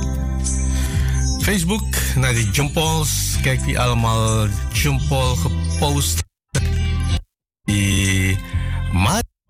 Facebook 1.41 1.95
naar 2.15 2.33
die 2.33 2.49
jumpballs. 2.49 3.37
Kijk 3.41 3.61
wie 3.61 3.79
allemaal 3.79 4.47
jumpball 4.73 5.35
gepost. 5.35 6.30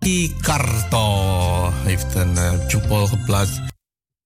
Mati 0.01 0.35
Karto 0.41 1.73
heeft 1.83 2.15
een 2.15 2.33
uh, 2.33 3.07
geplaatst. 3.07 3.61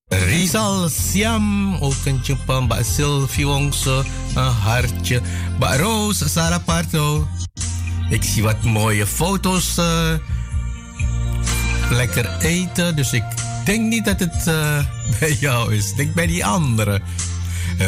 Rizal 0.07 0.89
Siam 0.89 1.75
ook 1.75 2.05
een 2.05 2.19
jumpa 2.23 2.59
Mbak 2.59 2.83
Sylvie 2.83 3.47
een 4.35 4.43
hartje. 4.43 5.21
Mbak 5.55 5.79
Rose 5.79 6.29
Sarah 6.29 6.79
ik 8.09 8.23
zie 8.23 8.43
wat 8.43 8.63
mooie 8.63 9.07
foto's 9.07 9.77
uh, 9.77 10.13
lekker 11.89 12.37
eten 12.39 12.95
dus 12.95 13.13
ik 13.13 13.23
denk 13.65 13.81
niet 13.81 14.05
dat 14.05 14.19
het 14.19 14.47
uh, 14.47 14.79
bij 15.19 15.33
jou 15.39 15.75
is. 15.75 15.93
Denk 15.93 16.13
bij 16.13 16.27
die 16.27 16.45
andere. 16.45 17.01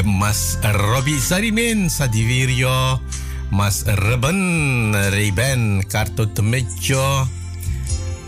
Mas 0.03 0.55
Robbie 0.61 1.19
Sarimin 1.19 1.89
Sadivirio. 1.89 3.01
Mas 3.49 3.81
Reben 3.85 5.09
Reben 5.09 5.87
Karto 5.87 6.31
Temejo 6.31 7.27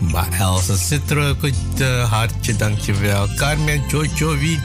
Mbak 0.00 0.32
Elsa 0.38 0.76
Citro 0.76 1.28
ook 1.28 1.42
het 1.42 1.80
uh, 1.80 2.10
hartje, 2.10 2.56
dankjewel. 2.56 3.28
Carmen 3.36 3.82
Jojo 3.88 4.36
Wie 4.38 4.60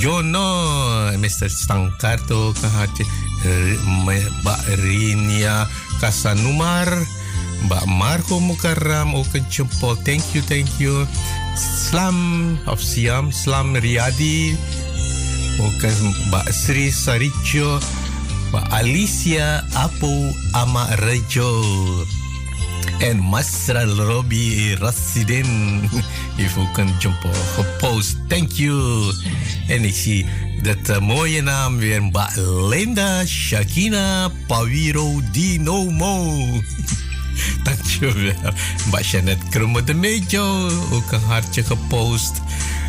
Jono, 0.00 1.16
Mr. 1.18 1.48
Stankart 1.50 2.30
ook 2.30 2.56
een 2.62 2.70
hartje. 2.70 3.04
Mbak 4.40 4.60
Rinia 4.66 5.68
Kasanumar. 6.00 7.06
Mbak 7.64 7.84
Marco 7.84 8.40
Mukarram 8.40 9.14
ook 9.14 9.32
een 9.32 9.44
jempol. 9.48 9.96
Thank 10.02 10.22
you, 10.32 10.44
thank 10.44 10.68
you. 10.78 11.06
Slam 11.56 12.58
of 12.66 12.80
Siam, 12.80 13.32
Slam 13.32 13.76
Riyadi. 13.76 14.56
Ook 15.60 15.82
een 15.82 16.14
Mbak 16.26 16.52
Sri 16.52 16.90
Saricho. 16.90 17.80
Mbak 18.48 18.72
Alicia 18.72 19.64
Apo 19.72 20.32
Amarejo. 20.52 22.15
En 22.98 23.18
Masra 23.18 23.84
Robbie 23.84 24.76
Rassidin 24.76 25.80
heeft 26.36 26.56
ook 26.56 26.78
een 26.78 26.90
jump 26.98 27.26
gepost. 27.54 28.16
Thank 28.28 28.50
you. 28.50 29.12
En 29.68 29.84
ik 29.84 29.94
zie 29.94 30.26
dat 30.62 30.88
uh, 30.90 30.98
mooie 30.98 31.42
naam 31.42 31.76
weer. 31.76 32.02
Linda 32.68 33.26
Shakina 33.26 34.30
Pawiro 34.46 35.20
Dinomo. 35.32 36.34
Dankjewel. 37.62 38.34
Mba 38.86 39.00
Janet 39.00 39.48
Krumme 39.50 39.84
de 39.84 39.94
Mejo. 39.94 40.70
Ook 40.92 41.12
een 41.12 41.20
hartje 41.20 41.64
gepost. 41.64 42.32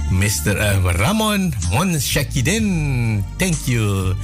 Mr. 0.10 0.56
Uh, 0.56 0.92
Ramon 0.96 1.54
Mon 1.72 2.00
Shakidin. 2.00 3.24
Thank 3.38 3.56
you. 3.66 4.16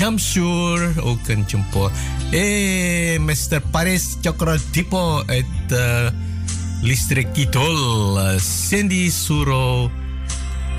Jamsur 0.00 1.02
ook 1.02 1.28
een 1.28 1.44
jumpo. 1.46 1.90
Eh, 2.30 3.18
Mr. 3.18 3.60
Paris 3.70 4.16
Chokradipo 4.20 5.22
uit 5.26 5.44
uh, 5.68 6.06
Listrik 6.80 7.26
Kitol. 7.32 8.18
Uh, 8.18 8.38
Cindy 8.68 9.10
Suro. 9.10 9.90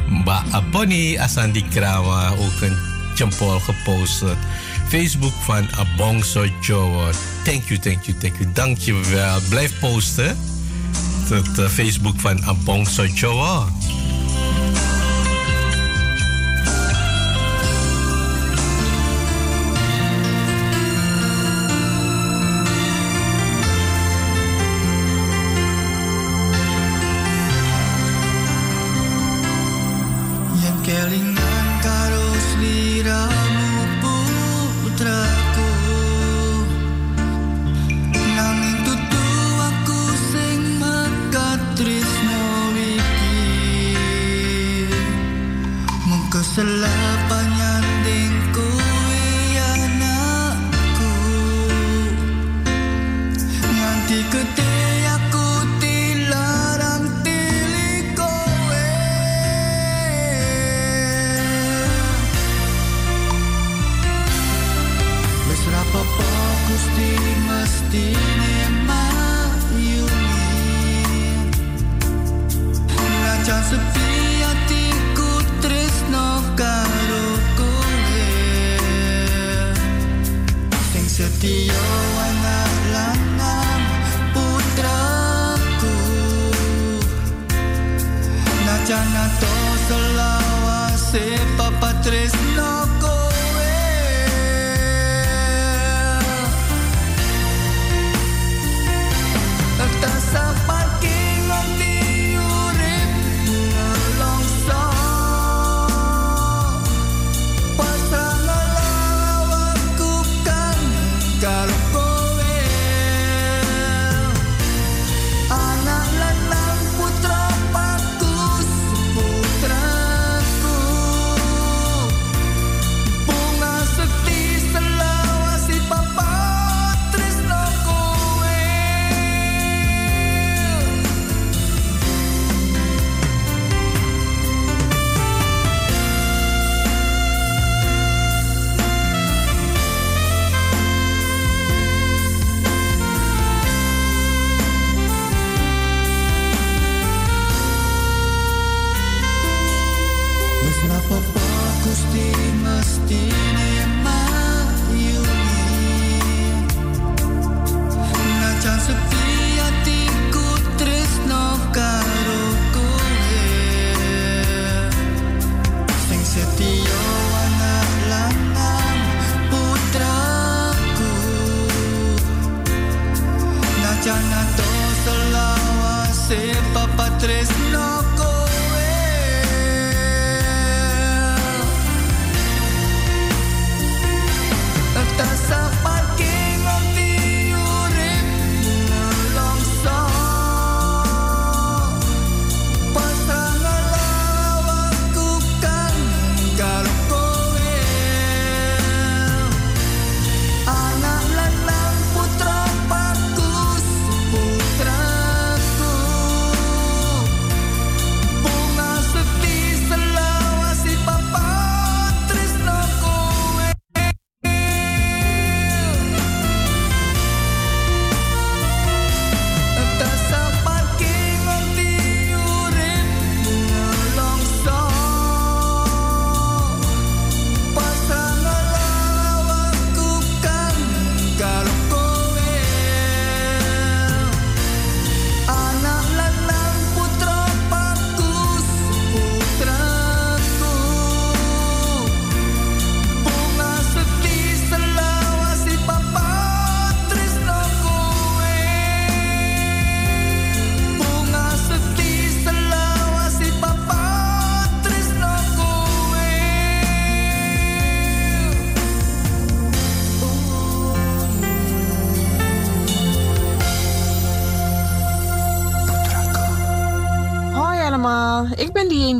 Mbak 0.09 0.43
Aboni 0.51 1.17
Asandi 1.17 1.63
Krama 1.69 2.29
ook 2.29 2.61
een 2.61 2.77
jumpo 3.15 3.59
gepost. 3.59 4.23
Facebook 4.87 5.33
van 5.43 5.67
Abongso 5.71 6.45
Joe. 6.61 7.11
Thank 7.43 7.63
you, 7.63 7.79
thank 7.79 8.03
you, 8.03 8.17
thank 8.53 8.77
you. 8.77 9.05
Wel. 9.05 9.39
Blijf 9.49 9.79
posten. 9.79 10.37
Het 11.29 11.59
uh, 11.59 11.67
Facebook 11.67 12.19
van 12.19 12.45
Abongso 12.45 13.05
Joe. 13.05 13.65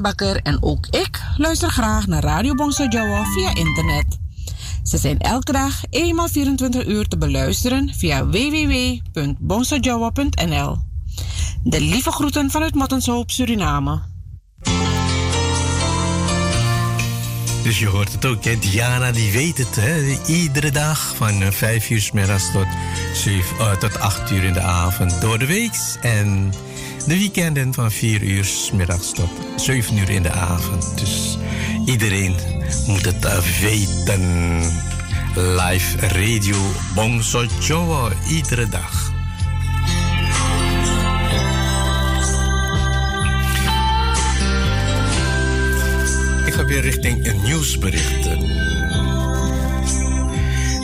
Bakker 0.02 0.42
en 0.42 0.64
ook 0.64 0.88
ik 0.88 1.22
luister 1.38 1.70
graag 1.70 2.08
naar 2.08 2.24
Radio 2.24 2.56
Bongso 2.56 2.84
Jawa 2.84 3.24
via 3.24 3.56
internet. 3.56 4.20
Ze 4.84 4.98
zijn 4.98 5.20
elke 5.20 5.52
dag 5.52 5.82
eenmaal 5.90 6.28
24 6.28 6.86
uur 6.86 7.08
te 7.08 7.18
beluisteren 7.18 7.94
via 7.94 8.28
www.bongsojawa.nl. 8.28 10.78
De 11.64 11.82
lieve 11.82 12.12
groeten 12.12 12.52
vanuit 12.52 12.76
Mattenshoop, 12.76 13.32
Suriname. 13.32 14.11
Dus 17.64 17.80
je 17.80 17.88
hoort 17.88 18.12
het 18.12 18.26
ook, 18.26 18.44
hè? 18.44 18.60
Diana 18.60 19.12
die 19.12 19.32
weet 19.32 19.58
het. 19.58 19.76
Hè? 19.76 20.18
Iedere 20.26 20.72
dag 20.72 21.16
van 21.16 21.54
5 21.54 21.90
uur 21.90 22.02
s 22.02 22.12
middags 22.12 22.52
tot, 22.52 22.68
7, 23.14 23.56
uh, 23.60 23.72
tot 23.72 24.00
8 24.00 24.32
uur 24.32 24.44
in 24.44 24.54
de 24.54 24.62
avond 24.62 25.22
door 25.22 25.40
de 25.40 25.46
week. 25.46 25.74
En 26.02 26.54
de 27.08 27.18
weekenden 27.18 27.74
van 27.74 27.92
4 27.92 28.22
uur 28.22 28.46
s 28.46 28.72
middags 28.72 29.12
tot 29.12 29.30
7 29.56 29.98
uur 29.98 30.10
in 30.10 30.24
de 30.24 30.32
avond. 30.32 31.00
Dus 31.00 31.38
iedereen 31.86 32.36
moet 32.88 33.06
het 33.06 33.26
uh, 33.26 33.38
weten. 33.62 34.60
Live 35.36 36.08
radio 36.08 36.56
Bongso 36.96 37.46
Jowo 37.60 38.10
iedere 38.28 38.70
dag. 38.70 39.01
Ik 46.52 46.58
ga 46.58 46.66
weer 46.66 46.82
richting 46.82 47.28
een 47.28 47.44
nieuwsberichten. 47.44 48.40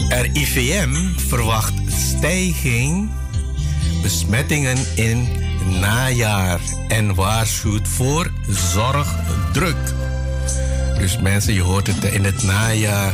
RIVM 0.10 0.95
verwacht 1.15 1.73
stijging 1.88 3.10
besmettingen 4.02 4.77
in 4.95 5.27
najaar 5.80 6.60
en 6.88 7.15
waarschuwt 7.15 7.88
voor 7.88 8.31
zorgdruk. 8.49 9.94
Dus 10.98 11.18
mensen, 11.18 11.53
je 11.53 11.61
hoort 11.61 11.88
het 11.88 12.03
in 12.03 12.23
het 12.23 12.44
najaar 12.44 13.14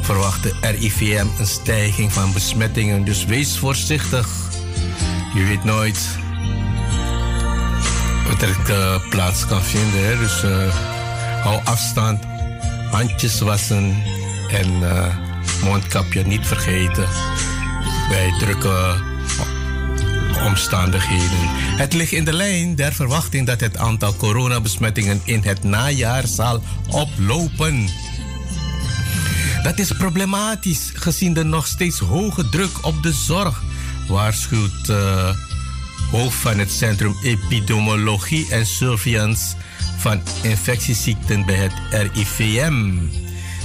verwacht 0.00 0.42
de 0.42 0.54
RIVM 0.60 1.26
een 1.38 1.46
stijging 1.46 2.12
van 2.12 2.32
besmettingen. 2.32 3.04
Dus 3.04 3.24
wees 3.24 3.58
voorzichtig. 3.58 4.28
Je 5.34 5.44
weet 5.44 5.64
nooit 5.64 6.18
wat 8.28 8.42
er 8.42 8.56
uh, 8.70 9.08
plaats 9.08 9.46
kan 9.46 9.62
vinden. 9.62 10.18
Dus 10.18 10.44
uh, 10.44 10.89
hou 11.42 11.60
afstand, 11.64 12.24
handjes 12.90 13.40
wassen 13.40 14.02
en 14.50 14.82
uh, 14.82 15.06
mondkapje 15.62 16.22
niet 16.26 16.46
vergeten 16.46 17.08
bij 18.08 18.34
drukke 18.38 19.08
omstandigheden. 20.46 21.48
Het 21.76 21.92
ligt 21.92 22.12
in 22.12 22.24
de 22.24 22.32
lijn 22.32 22.74
der 22.74 22.92
verwachting 22.92 23.46
dat 23.46 23.60
het 23.60 23.76
aantal 23.76 24.14
coronabesmettingen 24.14 25.20
in 25.24 25.42
het 25.42 25.62
najaar 25.62 26.26
zal 26.26 26.62
oplopen. 26.88 27.88
Dat 29.62 29.78
is 29.78 29.92
problematisch 29.92 30.90
gezien 30.94 31.32
de 31.32 31.44
nog 31.44 31.66
steeds 31.66 31.98
hoge 31.98 32.48
druk 32.48 32.86
op 32.86 33.02
de 33.02 33.12
zorg, 33.12 33.62
waarschuwt 34.08 34.88
uh, 34.88 35.30
hoofd 36.10 36.36
van 36.36 36.58
het 36.58 36.72
Centrum 36.72 37.16
Epidemiologie 37.22 38.46
en 38.50 38.66
Surveillance 38.66 39.54
van 40.00 40.22
Infectieziekten 40.42 41.46
bij 41.46 41.54
het 41.54 41.72
RIVM. 41.90 42.92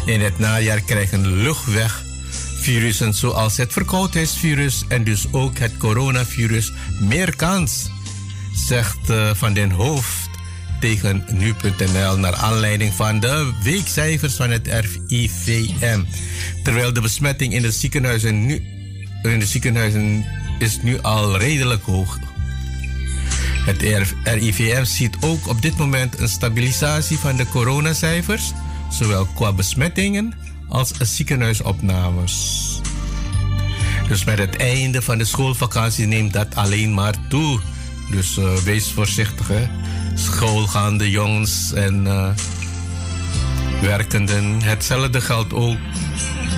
In 0.05 0.21
het 0.21 0.39
najaar 0.39 0.81
krijgen 0.81 1.27
luchtweg 1.27 2.03
virussen 2.59 3.13
zoals 3.13 3.57
het 3.57 3.73
verkoudheidsvirus 3.73 4.83
en 4.87 5.03
dus 5.03 5.27
ook 5.31 5.57
het 5.57 5.77
coronavirus 5.77 6.71
meer 6.99 7.35
kans, 7.35 7.89
zegt 8.67 9.09
uh, 9.09 9.33
Van 9.33 9.53
den 9.53 9.71
Hoofd 9.71 10.29
tegen 10.79 11.25
nu.nl 11.31 12.17
naar 12.17 12.35
aanleiding 12.35 12.93
van 12.93 13.19
de 13.19 13.53
weekcijfers 13.63 14.33
van 14.33 14.49
het 14.49 14.67
RIVM. 14.67 16.03
Terwijl 16.63 16.93
de 16.93 17.01
besmetting 17.01 17.53
in 17.53 17.61
de 17.61 17.71
ziekenhuizen 17.71 18.45
nu 18.45 18.63
in 19.23 19.39
de 19.39 19.45
ziekenhuizen 19.45 20.25
is 20.59 20.81
nu 20.81 21.01
al 21.01 21.37
redelijk 21.37 21.83
hoog. 21.83 22.19
Het 23.65 23.81
RIVM 24.23 24.83
ziet 24.83 25.17
ook 25.19 25.47
op 25.47 25.61
dit 25.61 25.77
moment 25.77 26.19
een 26.19 26.29
stabilisatie 26.29 27.17
van 27.17 27.35
de 27.35 27.47
coronacijfers, 27.47 28.51
zowel 28.89 29.25
qua 29.25 29.53
besmettingen 29.53 30.33
als 30.69 30.91
ziekenhuisopnames. 30.99 32.63
Dus 34.07 34.23
met 34.23 34.37
het 34.37 34.57
einde 34.57 35.01
van 35.01 35.17
de 35.17 35.25
schoolvakantie 35.25 36.05
neemt 36.05 36.33
dat 36.33 36.55
alleen 36.55 36.93
maar 36.93 37.13
toe. 37.29 37.59
Dus 38.11 38.37
uh, 38.37 38.55
wees 38.55 38.91
voorzichtig, 38.91 39.47
hè. 39.47 39.67
Schoolgaande 40.15 41.09
jongens 41.09 41.73
en 41.73 42.05
uh, 42.05 42.29
werkenden. 43.81 44.61
Hetzelfde 44.61 45.21
geldt 45.21 45.53
ook. 45.53 45.77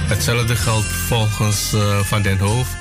Hetzelfde 0.07 0.55
geldt 0.55 0.87
volgens 0.87 1.73
uh, 1.73 1.99
Van 1.99 2.21
den 2.21 2.37
Hoofd 2.37 2.71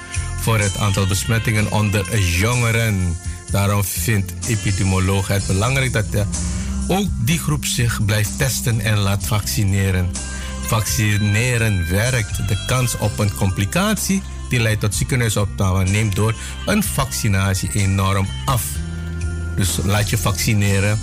voor 0.41 0.59
het 0.59 0.77
aantal 0.77 1.07
besmettingen 1.07 1.73
onder 1.73 2.19
jongeren. 2.19 3.17
Daarom 3.57 3.85
vindt 3.85 4.33
epidemioloog 4.47 5.29
het 5.29 5.47
belangrijk 5.47 5.93
dat 5.93 6.13
de, 6.13 6.25
ook 6.89 7.09
die 7.21 7.39
groep 7.39 7.65
zich 7.65 8.05
blijft 8.05 8.39
testen 8.39 8.81
en 8.81 8.99
laat 8.99 9.27
vaccineren. 9.27 10.11
Vaccineren 10.67 11.89
werkt. 11.89 12.49
De 12.49 12.65
kans 12.67 12.99
op 12.99 13.19
een 13.19 13.35
complicatie 13.35 14.23
die 14.49 14.61
leidt 14.61 14.81
tot 14.81 14.95
ziekenhuisopname 14.95 15.85
neemt 15.85 16.17
door 16.17 16.35
een 16.67 16.83
vaccinatie 16.83 17.71
enorm 17.73 18.27
af. 18.45 18.65
Dus 19.57 19.79
laat 19.85 20.11
je 20.11 20.19
vaccineren. 20.19 20.99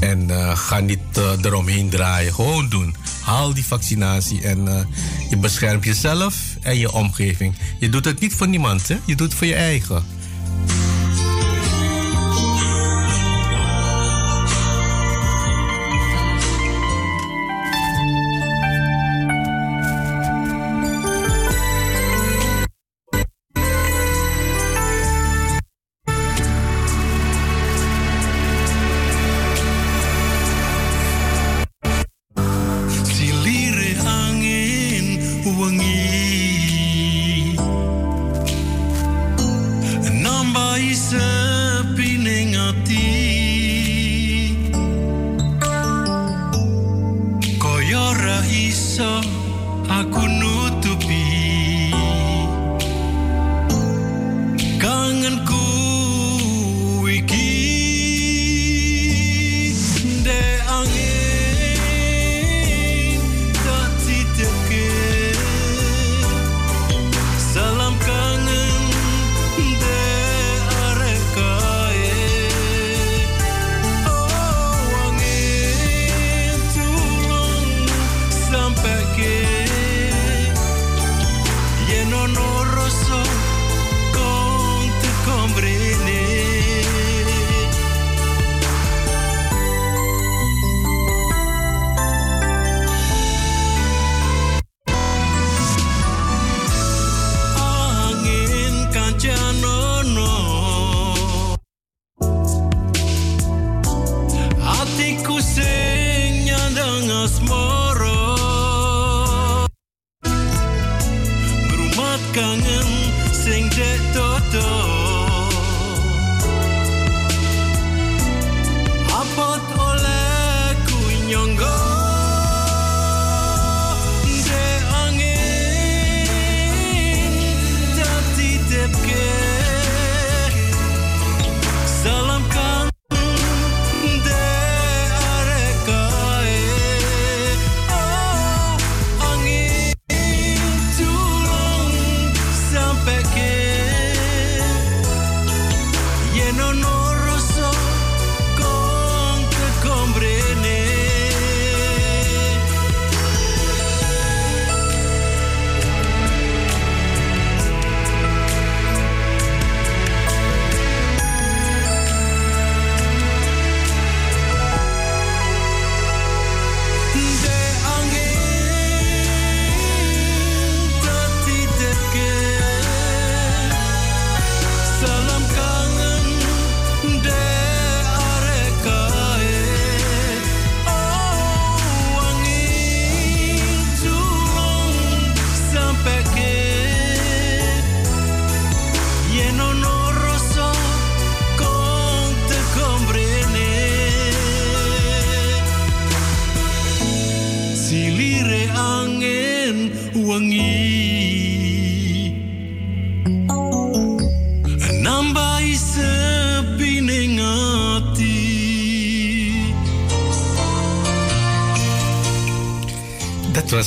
En 0.00 0.28
uh, 0.28 0.56
ga 0.56 0.80
niet 0.80 1.18
uh, 1.18 1.32
eromheen 1.42 1.90
draaien. 1.90 2.34
Gewoon 2.34 2.68
doen. 2.68 2.96
Haal 3.20 3.54
die 3.54 3.66
vaccinatie 3.66 4.42
en 4.42 4.88
je 5.30 5.36
beschermt 5.36 5.84
jezelf 5.84 6.36
en 6.60 6.78
je 6.78 6.92
omgeving. 6.92 7.54
Je 7.78 7.88
doet 7.88 8.04
het 8.04 8.20
niet 8.20 8.34
voor 8.34 8.48
niemand, 8.48 8.88
hè? 8.88 8.96
je 9.04 9.16
doet 9.16 9.28
het 9.28 9.38
voor 9.38 9.46
je 9.46 9.54
eigen. 9.54 10.11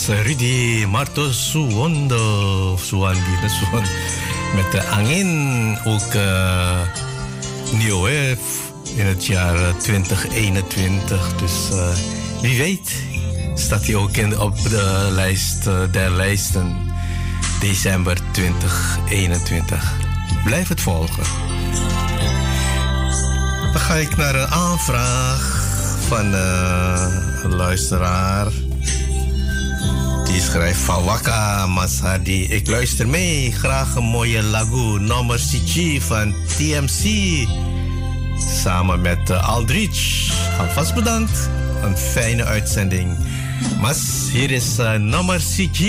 Rudy 0.07 0.85
Marto 0.85 1.31
Suwondo. 1.31 2.77
Suwandi, 2.77 3.19
Suwan. 3.47 3.83
Met 4.55 4.71
de 4.71 4.83
angin 4.83 5.77
ook 5.83 6.13
uh, 6.13 6.81
nieuw 7.73 8.05
in 8.05 9.05
het 9.05 9.25
jaar 9.25 9.77
2021. 9.77 11.35
Dus 11.35 11.69
uh, 11.71 11.87
wie 12.41 12.57
weet 12.57 12.95
staat 13.55 13.85
hij 13.85 13.95
ook 13.95 14.17
in, 14.17 14.39
op 14.39 14.61
de 14.61 15.07
lijst 15.11 15.63
der 15.91 16.11
lijsten 16.11 16.75
december 17.59 18.17
2021. 18.31 19.93
Blijf 20.43 20.67
het 20.67 20.81
volgen. 20.81 21.23
Dan 23.71 23.81
ga 23.81 23.93
ik 23.93 24.17
naar 24.17 24.35
een 24.35 24.47
aanvraag 24.47 25.63
van 26.07 26.33
een 26.33 27.55
luisteraar. 27.55 28.64
Die 30.35 30.43
schrijft 30.43 30.79
van 30.79 31.03
Waka 31.03 31.67
Masadi. 31.67 32.43
Ik 32.43 32.67
luister 32.67 33.07
mee. 33.07 33.51
Graag 33.51 33.95
een 33.95 34.03
mooie 34.03 34.43
lagu. 34.43 34.99
Nummer 34.99 35.37
CG 35.37 36.03
van 36.03 36.33
TMC. 36.57 37.03
Samen 38.63 39.01
met 39.01 39.29
uh, 39.29 39.49
Aldrich. 39.49 40.31
Alvast 40.59 40.93
bedankt. 40.93 41.49
Een 41.83 41.97
fijne 41.97 42.43
uitzending. 42.43 43.17
Mas, 43.81 44.29
hier 44.31 44.51
is 44.51 44.79
uh, 44.79 44.93
nummer 44.93 45.39
CG. 45.39 45.79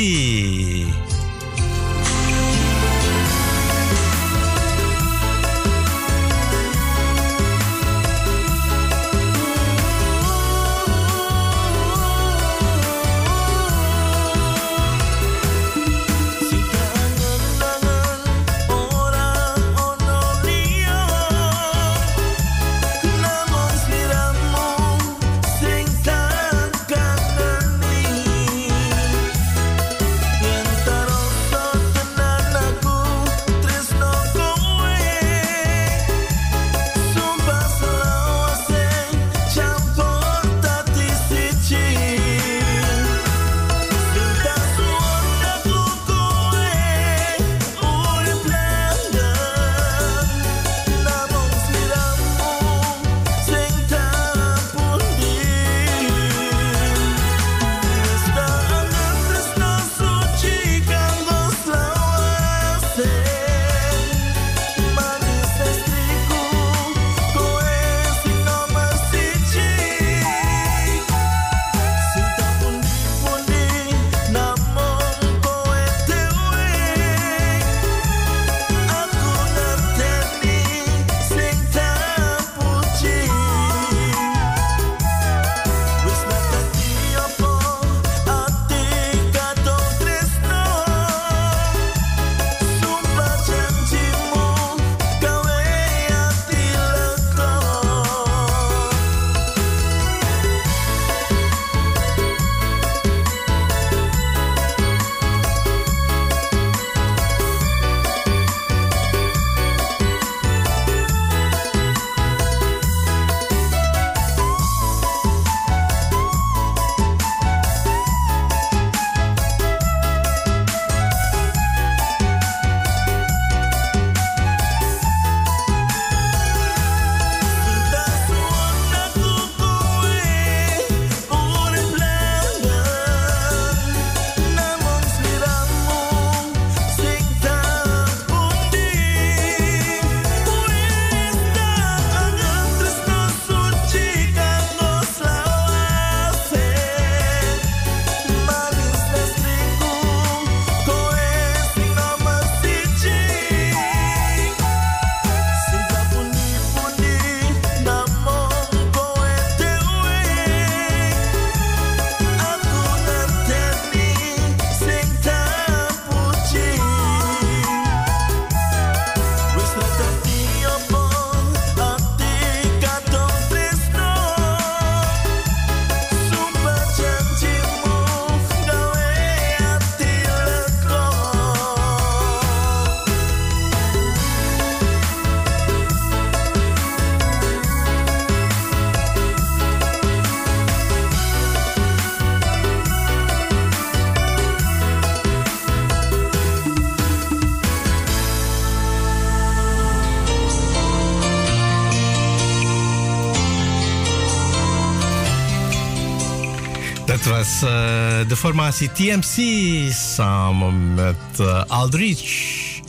De 208.40 208.88
TMC 208.92 209.92
samen 209.92 210.94
met 210.94 211.16
uh, 211.40 211.62
Aldrich. 211.66 212.80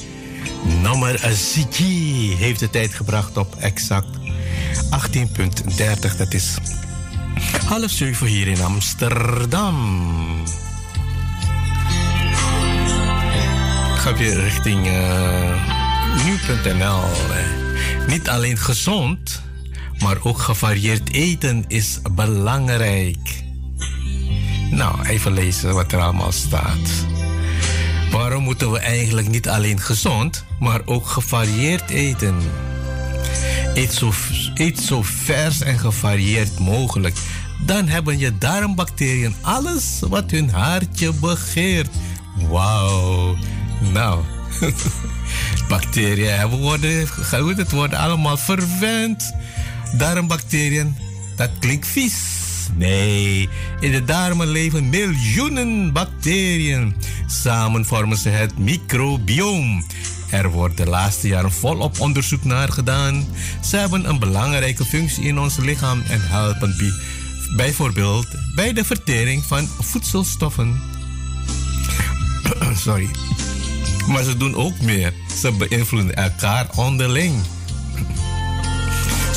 Nummer 0.82 1.20
Ziggy 1.34 2.36
heeft 2.36 2.60
de 2.60 2.70
tijd 2.70 2.94
gebracht 2.94 3.38
op 3.38 3.56
exact 3.56 4.08
18.30. 5.16 6.18
Dat 6.18 6.34
is 6.34 6.58
half 7.66 7.92
zeven 7.92 8.28
hier 8.28 8.48
in 8.48 8.62
Amsterdam. 8.62 9.76
Ga 13.96 14.16
weer 14.16 14.40
richting 14.40 14.88
uh, 14.88 15.66
nu.nl. 16.26 17.04
Niet 18.08 18.30
alleen 18.30 18.58
gezond, 18.58 19.42
maar 20.00 20.18
ook 20.24 20.40
gevarieerd 20.40 21.14
eten 21.14 21.66
is 21.68 22.00
belangrijk. 22.12 23.17
Nou, 24.78 25.08
even 25.08 25.34
lezen 25.34 25.74
wat 25.74 25.92
er 25.92 26.00
allemaal 26.00 26.32
staat. 26.32 27.06
Waarom 28.12 28.44
moeten 28.44 28.72
we 28.72 28.80
eigenlijk 28.80 29.28
niet 29.28 29.50
alleen 29.50 29.80
gezond, 29.80 30.46
maar 30.60 30.82
ook 30.86 31.08
gevarieerd 31.08 31.90
eten? 31.90 32.36
Eet 33.74 33.94
zo, 33.94 34.12
eet 34.54 34.80
zo 34.80 35.02
vers 35.04 35.62
en 35.62 35.80
gevarieerd 35.80 36.60
mogelijk. 36.60 37.18
Dan 37.66 37.88
hebben 37.88 38.18
je 38.18 38.38
darmbacteriën 38.38 39.36
alles 39.42 40.00
wat 40.00 40.32
hun 40.32 40.50
hartje 40.50 41.14
begeert. 41.14 41.90
Wauw. 42.50 43.36
Nou, 43.94 44.24
bacteriën 45.70 46.48
worden, 46.48 47.08
het 47.58 47.72
worden 47.72 48.00
allemaal 48.00 48.38
verwend. 48.38 49.34
Darmbacteriën, 49.98 50.96
dat 51.36 51.50
klinkt 51.60 51.88
vies. 51.88 52.37
Nee, 52.76 53.50
in 53.80 53.92
de 53.92 54.04
darmen 54.04 54.48
leven 54.48 54.90
miljoenen 54.90 55.94
bacteriën. 55.94 56.96
Samen 57.28 57.86
vormen 57.86 58.18
ze 58.18 58.30
het 58.30 58.58
microbiome. 58.58 59.84
Er 60.30 60.50
wordt 60.50 60.78
de 60.78 60.86
laatste 60.86 61.28
jaren 61.28 61.52
volop 61.52 62.00
onderzoek 62.00 62.44
naar 62.44 62.72
gedaan. 62.72 63.26
Ze 63.62 63.78
hebben 63.78 64.10
een 64.10 64.20
belangrijke 64.20 64.86
functie 64.86 65.24
in 65.24 65.40
ons 65.40 65.58
lichaam 65.58 66.02
en 66.10 66.22
helpen 66.22 66.76
bijvoorbeeld 67.56 68.28
bij 68.56 68.74
de 68.74 68.86
vertering 68.86 69.44
van 69.44 69.68
voedselstoffen. 69.80 70.82
Sorry. 72.86 73.10
Maar 74.08 74.24
ze 74.24 74.38
doen 74.38 74.56
ook 74.56 74.82
meer. 74.82 75.14
Ze 75.42 75.52
beïnvloeden 75.52 76.16
elkaar 76.16 76.68
onderling. 76.76 77.36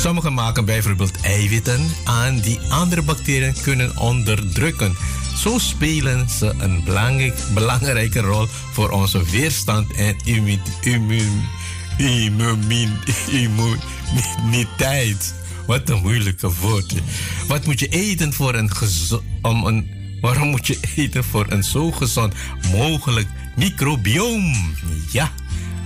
Sommigen 0.01 0.33
maken 0.33 0.65
bijvoorbeeld 0.65 1.21
eiwitten 1.21 1.81
aan 2.03 2.39
die 2.39 2.59
andere 2.69 3.01
bacteriën 3.01 3.55
kunnen 3.61 3.97
onderdrukken. 3.97 4.95
Zo 5.37 5.57
spelen 5.57 6.29
ze 6.29 6.53
een 6.57 6.83
belangrijk, 6.83 7.39
belangrijke 7.53 8.19
rol 8.19 8.47
voor 8.71 8.89
onze 8.89 9.23
weerstand 9.23 9.93
en 9.93 10.15
immuniteit. 14.37 15.33
Wat 15.67 15.89
een 15.89 16.01
moeilijke 16.01 16.53
woord. 16.53 16.93
Wat 17.47 17.65
moet 17.65 17.79
je 17.79 17.87
eten 17.87 18.33
voor 18.33 18.55
een 18.55 18.71
om 19.41 19.65
een 19.65 19.89
Waarom 20.21 20.47
moet 20.47 20.67
je 20.67 20.79
eten 20.95 21.23
voor 21.23 21.45
een 21.49 21.63
zo 21.63 21.91
gezond 21.91 22.33
mogelijk 22.71 23.27
microbioom? 23.55 24.55
Ja, 25.11 25.31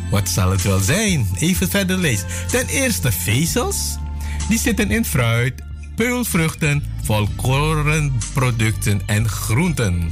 wat 0.09 0.29
zal 0.29 0.51
het 0.51 0.61
wel 0.61 0.79
zijn? 0.79 1.27
Even 1.39 1.69
verder 1.69 1.97
lezen. 1.97 2.27
Ten 2.47 2.67
eerste 2.67 3.11
vezels. 3.11 3.97
Die 4.47 4.57
zitten 4.57 4.91
in 4.91 5.05
fruit, 5.05 5.53
peulvruchten, 5.95 6.83
volkorenproducten 7.03 9.01
en 9.05 9.29
groenten. 9.29 10.09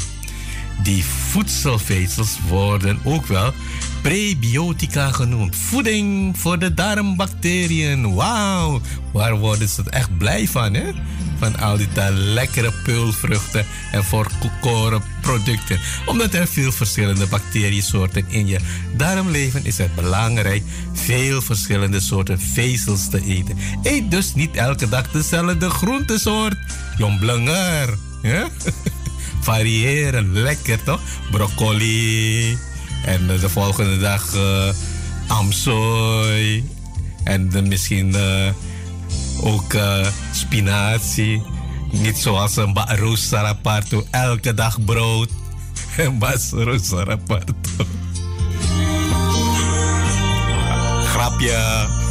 Die 0.84 1.04
voedselvezels 1.04 2.38
worden 2.48 3.00
ook 3.04 3.26
wel 3.26 3.54
prebiotica 4.04 5.12
genoemd. 5.12 5.56
Voeding 5.56 6.38
voor 6.40 6.60
de 6.60 6.74
darmbacteriën. 6.74 8.14
Wauw, 8.14 8.82
waar 9.14 9.38
worden 9.38 9.70
ze 9.70 9.84
echt 9.90 10.18
blij 10.18 10.48
van, 10.48 10.74
hè? 10.74 10.92
van 11.44 11.60
al 11.60 11.78
die 11.78 11.88
lekkere 12.12 12.72
peulvruchten 12.84 13.66
en 13.92 14.04
volkoren 14.04 15.02
producten. 15.22 15.80
Omdat 16.06 16.34
er 16.34 16.48
veel 16.48 16.72
verschillende 16.72 17.28
bacteriesoorten 17.28 18.26
in 18.28 18.48
je 18.48 18.60
darm 18.96 19.30
leven, 19.30 19.66
is 19.66 19.78
het 19.78 19.96
belangrijk 19.96 20.64
veel 20.94 21.42
verschillende 21.42 22.00
soorten 22.00 22.40
vezels 22.40 23.10
te 23.10 23.26
eten. 23.26 23.58
Eet 23.84 24.12
dus 24.12 24.34
niet 24.34 24.56
elke 24.56 24.90
dag 24.90 25.12
dezelfde 25.12 25.70
groentesoort. 25.70 26.58
Jong 26.98 27.20
blanger. 27.20 27.98
Ja? 28.22 28.48
Variëren, 29.42 30.32
lekker 30.32 30.84
toch? 30.84 31.02
Broccoli. 31.32 32.58
En 33.06 33.28
de 33.28 33.50
volgende 33.50 33.98
dag 33.98 34.36
uh. 35.28 36.64
En 37.24 37.50
dan 37.50 37.68
misschien 37.68 38.16
uh, 38.16 38.50
ook 39.42 39.74
uh, 39.74 40.08
spinazie. 40.32 41.44
Niet 41.92 42.18
zoals 42.18 42.56
een 42.56 42.74
saraparto. 43.16 44.06
Elke 44.12 44.54
dag 44.54 44.84
brood. 44.86 45.30
En 45.98 46.20
saraparto. 46.84 47.54
Grapje. 51.06 52.03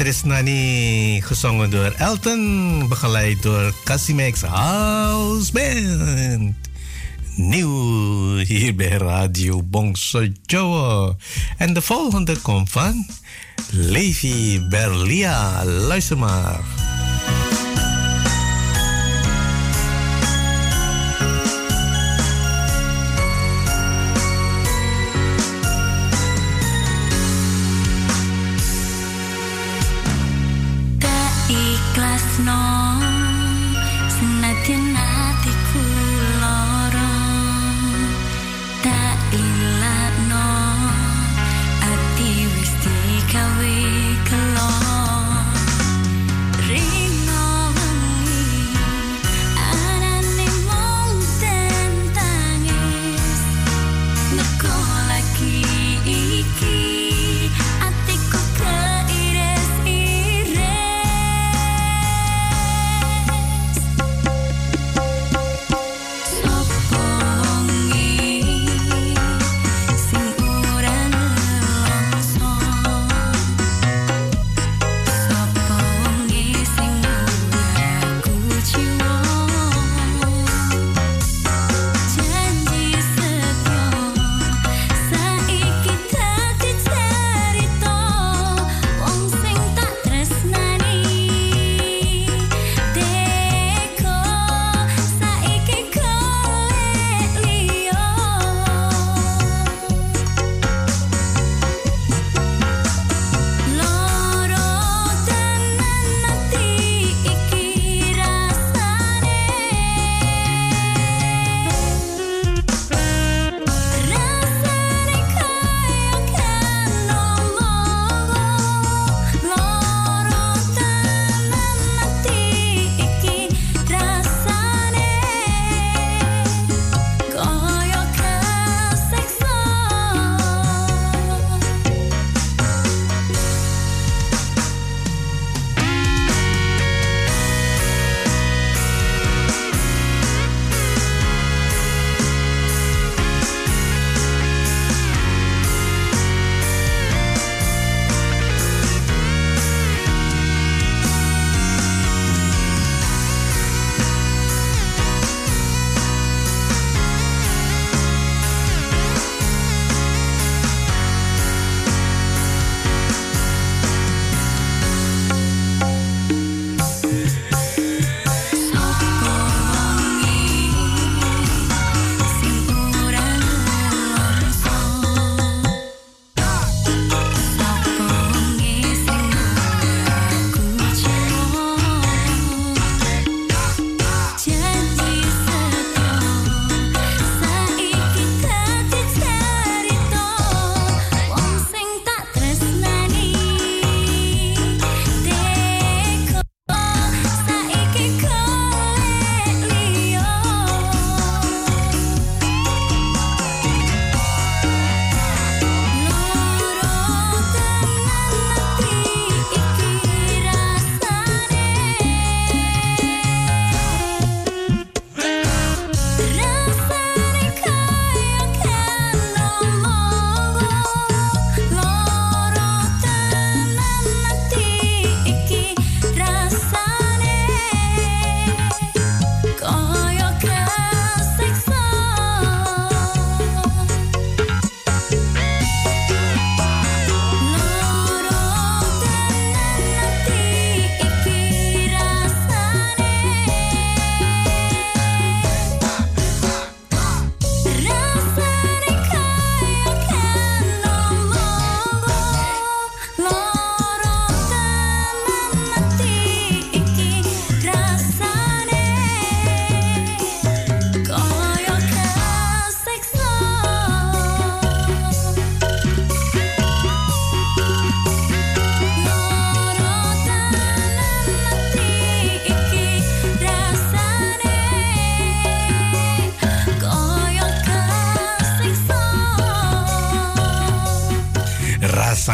Tresnani 0.00 1.20
gezongen 1.22 1.70
door 1.70 1.94
Elton 1.98 2.88
begeleid 2.88 3.42
door 3.42 3.74
Casimex 3.84 4.40
House 4.40 5.52
Band 5.52 6.54
nieuw 7.36 8.36
hier 8.36 8.74
bij 8.74 8.88
Radio 8.88 9.62
Bongso 9.62 10.26
Joe. 10.42 11.16
En 11.56 11.74
de 11.74 11.82
volgende 11.82 12.36
komt 12.36 12.70
van 12.70 13.06
Levi 13.70 14.60
Berlia. 14.68 15.64
Luister 15.64 16.18
maar. 16.18 16.79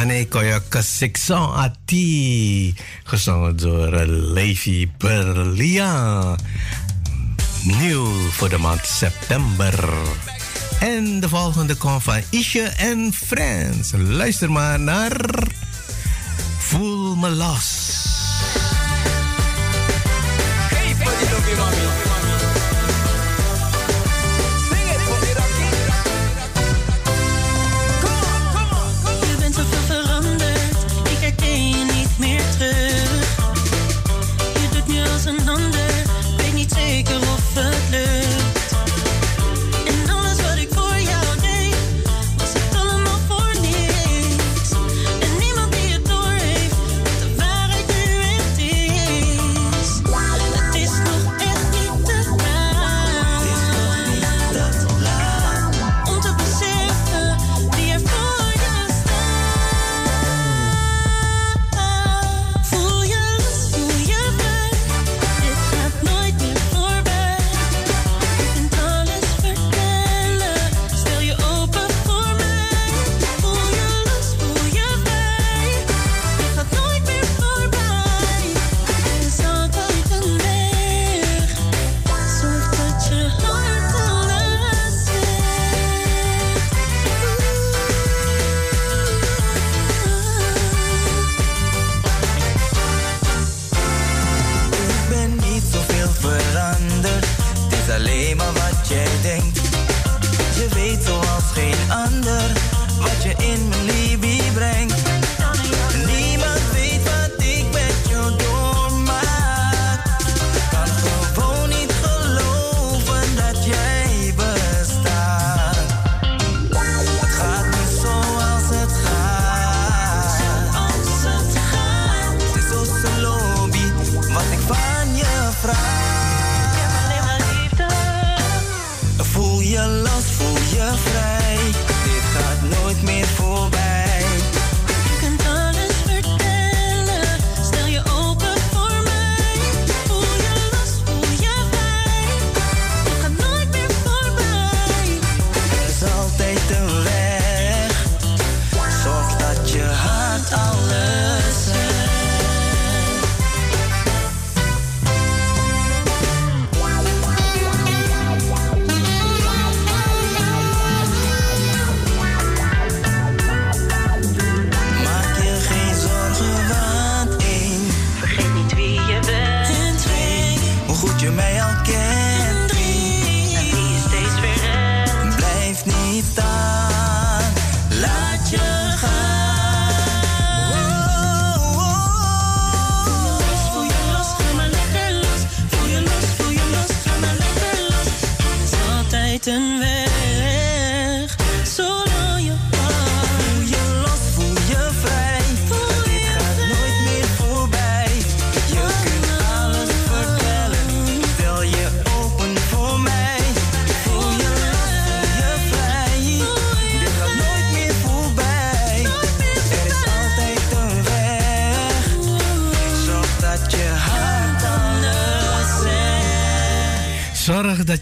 Koyo 0.07 0.61
kesiksa 0.69 1.37
ati 1.37 2.75
gezongen 3.05 3.57
door 3.57 4.07
Levi 4.07 4.91
Berlia. 4.99 6.37
Nieuw 7.63 8.31
voor 8.31 8.49
de 8.49 8.59
maand 8.59 8.87
september. 8.87 9.75
En 10.81 11.21
de 11.21 11.29
volgende 11.29 11.75
komt 11.75 12.03
van 12.03 12.21
Isje 12.31 12.63
en 12.63 13.13
Friends. 13.13 13.93
Luister 13.97 14.51
maar 14.51 14.81
naar 14.81 15.21
Voel 16.59 17.17
me 17.17 17.31
los. 17.31 17.86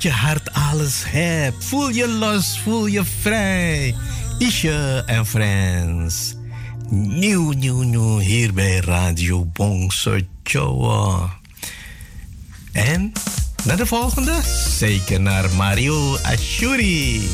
Je 0.04 0.10
hart 0.10 0.52
alles 0.52 1.02
hebt. 1.06 1.64
Voel 1.64 1.88
je 1.88 2.08
los, 2.08 2.58
voel 2.58 2.86
je 2.86 3.04
vrij. 3.20 3.94
Isje 4.38 5.02
en 5.06 5.26
Friends. 5.26 6.34
Nieuw, 6.90 7.50
nieuw, 7.50 7.82
nieuw 7.82 8.18
hier 8.18 8.54
bij 8.54 8.76
Radio 8.76 9.44
Bongso 9.44 10.18
Joa. 10.42 11.38
En 12.72 13.12
naar 13.64 13.76
de 13.76 13.86
volgende? 13.86 14.40
Zeker 14.68 15.20
naar 15.20 15.54
Mario 15.54 16.16
Ashuri. 16.22 17.28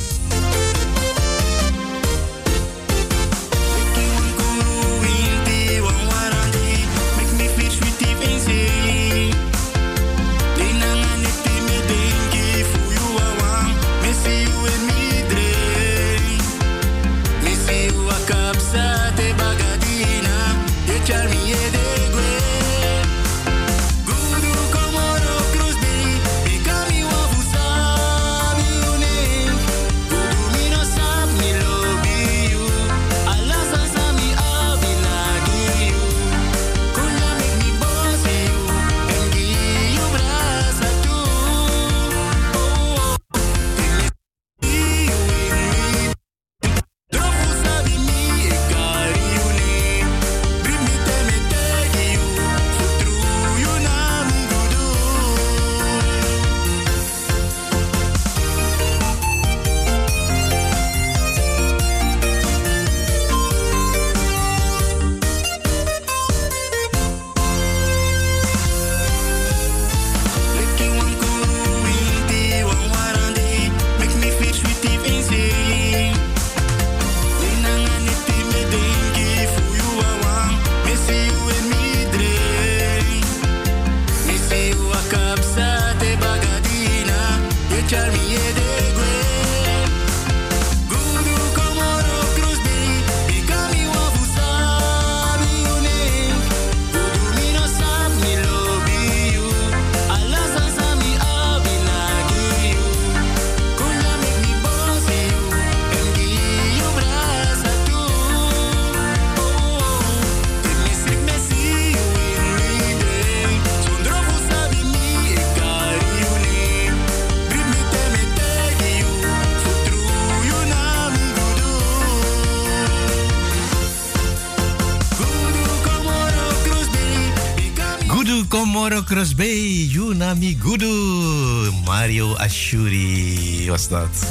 Ashuri 133.91 134.30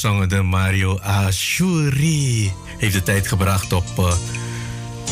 gezongen 0.00 0.28
door 0.28 0.44
Mario 0.44 0.98
Ashuri, 0.98 2.52
heeft 2.78 2.92
de 2.92 3.02
tijd 3.02 3.28
gebracht 3.28 3.72
op 3.72 3.84
uh, 3.98 4.12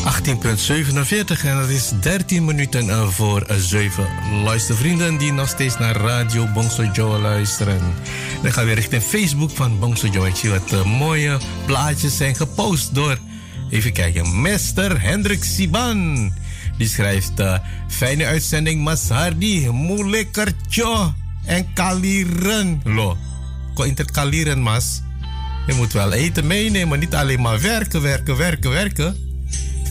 eh, 0.03 0.15
18.47 0.35 1.45
en 1.45 1.57
dat 1.57 1.69
is 1.69 1.91
13 2.01 2.45
minuten 2.45 2.85
uh, 2.85 3.07
voor 3.07 3.45
7 3.57 4.03
uh, 4.03 4.43
luistervrienden 4.43 5.17
die 5.17 5.31
nog 5.31 5.47
steeds 5.49 5.77
naar 5.77 5.95
Radio 5.95 6.47
Bongso 6.53 6.83
Joe 6.83 7.19
luisteren. 7.19 7.93
Dan 8.41 8.51
gaan 8.51 8.65
we 8.65 8.73
richting 8.73 9.01
Facebook 9.03 9.51
van 9.51 9.79
Bongso 9.79 10.07
Joe. 10.07 10.27
Ik 10.27 10.35
zie 10.35 10.49
wat 10.49 10.85
mooie 10.85 11.37
plaatjes 11.65 12.17
zijn 12.17 12.35
gepost 12.35 12.95
door, 12.95 13.17
even 13.69 13.93
kijken, 13.93 14.41
Mester 14.41 15.01
Hendrik 15.01 15.43
Siban. 15.43 16.33
Die 16.77 16.87
schrijft, 16.87 17.33
fijne 17.87 18.25
uitzending 18.25 18.83
Masardi, 18.83 19.69
moeilijkertje 19.69 21.13
en 21.45 21.73
kalieren. 21.73 22.81
Lo, 22.83 23.17
ko 23.77 23.83
interkaleren, 23.83 24.61
mas. 24.61 25.01
Je 25.67 25.73
moet 25.73 25.93
wel 25.93 26.13
eten 26.13 26.47
meenemen, 26.47 26.99
niet 26.99 27.15
alleen 27.15 27.41
maar 27.41 27.61
werken, 27.61 28.01
werken, 28.01 28.37
werken, 28.37 28.69
werken. 28.69 29.15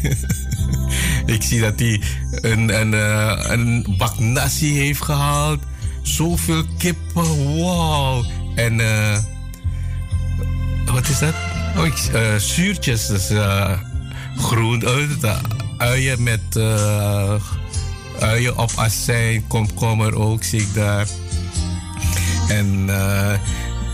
Ik 1.35 1.43
zie 1.43 1.61
dat 1.61 1.79
hij 1.79 2.03
een, 2.31 2.81
een, 2.81 2.93
uh, 2.93 3.45
een 3.49 3.95
bak 3.99 4.19
nasi 4.19 4.79
heeft 4.79 5.03
gehaald. 5.03 5.63
Zoveel 6.03 6.65
kippen, 6.79 7.57
wow. 7.57 8.25
En 8.55 8.79
uh, 8.79 9.19
wat 10.85 11.09
is 11.09 11.19
dat? 11.19 11.35
Oh, 11.77 11.87
ik, 11.87 12.09
uh, 12.15 12.35
zuurtjes, 12.37 13.07
dus 13.07 13.31
groen, 14.37 14.83
uien 15.79 16.23
met 16.23 16.59
uien 18.21 18.59
op 18.59 18.73
azijn, 18.77 19.47
komkommer 19.47 20.15
ook, 20.15 20.43
zie 20.43 20.61
ik 20.61 20.75
daar. 20.75 21.07
En 22.49 22.89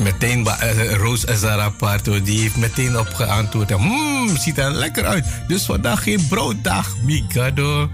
meteen 0.03 0.47
uh, 0.47 0.93
Roos 0.93 1.27
Azaraparto, 1.27 2.23
die 2.23 2.41
heeft 2.41 2.57
meteen 2.57 2.99
op 2.99 3.15
geantwoord. 3.15 3.79
Mmm, 3.79 4.37
ziet 4.37 4.59
er 4.59 4.71
lekker 4.71 5.07
uit. 5.07 5.25
Dus 5.49 5.65
vandaag 5.65 6.03
geen 6.03 6.27
brooddag, 6.29 6.97
Mikado. 7.05 7.91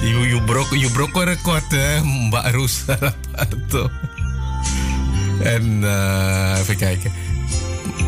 Je, 0.00 0.42
brok, 0.46 0.74
je 0.74 1.08
record, 1.24 1.70
hè, 1.70 2.02
Mbak 2.02 2.50
Roos 2.50 2.82
Azaraparto. 2.86 3.90
En 5.42 5.80
uh, 5.82 6.58
even 6.58 6.76
kijken. 6.76 7.12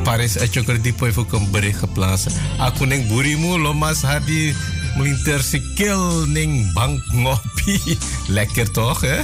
Paris 0.02 0.36
Etchokerdiepo 0.36 1.04
heeft 1.04 1.16
ook 1.16 1.32
een 1.32 1.50
bericht 1.50 1.78
geplaatst. 1.78 2.28
Aku 2.58 2.86
neng 2.86 3.08
burimu 3.08 3.58
lomas 3.58 4.02
hadi 4.02 4.54
melinter 4.96 5.42
sikil 5.42 6.26
neng 6.26 6.72
bank 6.72 7.04
ngopi. 7.12 7.98
Lekker 8.38 8.70
toch, 8.70 9.00
hè? 9.00 9.20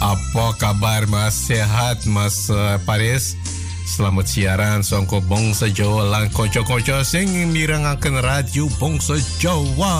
Apa 0.00 0.56
kabar 0.56 1.04
mas? 1.12 1.36
Sehat 1.36 2.08
mas 2.08 2.48
uh, 2.48 2.80
Paris? 2.88 3.36
Selamat 3.84 4.32
siaran 4.32 4.80
Songko 4.80 5.20
Bongsa 5.20 5.68
Jawa 5.68 6.08
lang 6.08 6.32
koco-koco 6.32 7.04
sing 7.04 7.28
mirengaken 7.52 8.16
radio 8.24 8.64
Bongsa 8.80 9.20
Jawa. 9.36 9.92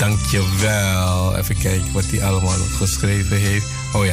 Dankjewel. 0.00 1.36
Even 1.36 1.56
kijken 1.60 1.92
wat 1.92 2.08
hij 2.08 2.24
allemaal 2.24 2.64
geschreven 2.80 3.36
heeft. 3.36 3.68
Oh. 3.92 4.08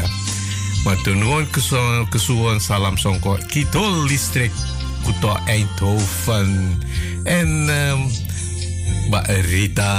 Maar 0.84 1.00
toen 1.08 1.24
gewoon 1.24 1.48
kesuwan 2.10 2.60
salam 2.60 2.98
Songko 2.98 3.38
Kitol 3.48 4.04
listrik 4.04 4.52
Kuto 5.08 5.40
Eindhoven. 5.48 6.84
En 7.24 7.48
um, 7.72 8.12
Mbak 9.08 9.28
Rita 9.28 9.96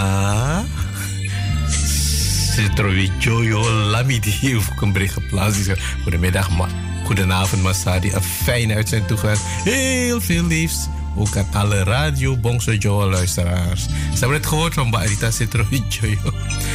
Citrovicio 2.58 3.70
Lamidi 3.70 4.30
heeft 4.30 4.70
ook 4.70 4.82
een 4.82 4.92
bericht 4.92 5.12
geplaatst. 5.12 5.70
Goedemiddag, 6.02 6.50
ma 6.50 6.68
goedenavond 7.04 7.62
Masadi. 7.62 8.12
Een 8.12 8.22
fijne 8.22 8.74
uitzending 8.74 9.08
toegewenst. 9.08 9.42
Heel 9.64 10.20
veel 10.20 10.46
liefs. 10.46 10.86
Ook 11.16 11.36
aan 11.36 11.46
alle 11.52 11.82
radio 11.82 12.36
Bongso 12.36 12.72
Joe 12.72 13.10
luisteraars. 13.10 13.82
Ze 13.82 14.18
hebben 14.18 14.36
het 14.36 14.46
gehoord 14.46 14.74
van 14.74 14.90
Barita 14.90 15.30
Citrovicio. 15.30 16.18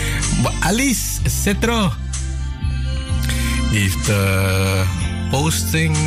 Alice 0.60 1.20
Citro. 1.44 1.94
Die 3.72 3.80
heeft 3.80 4.10
uh, 4.10 4.88
posting. 5.30 5.98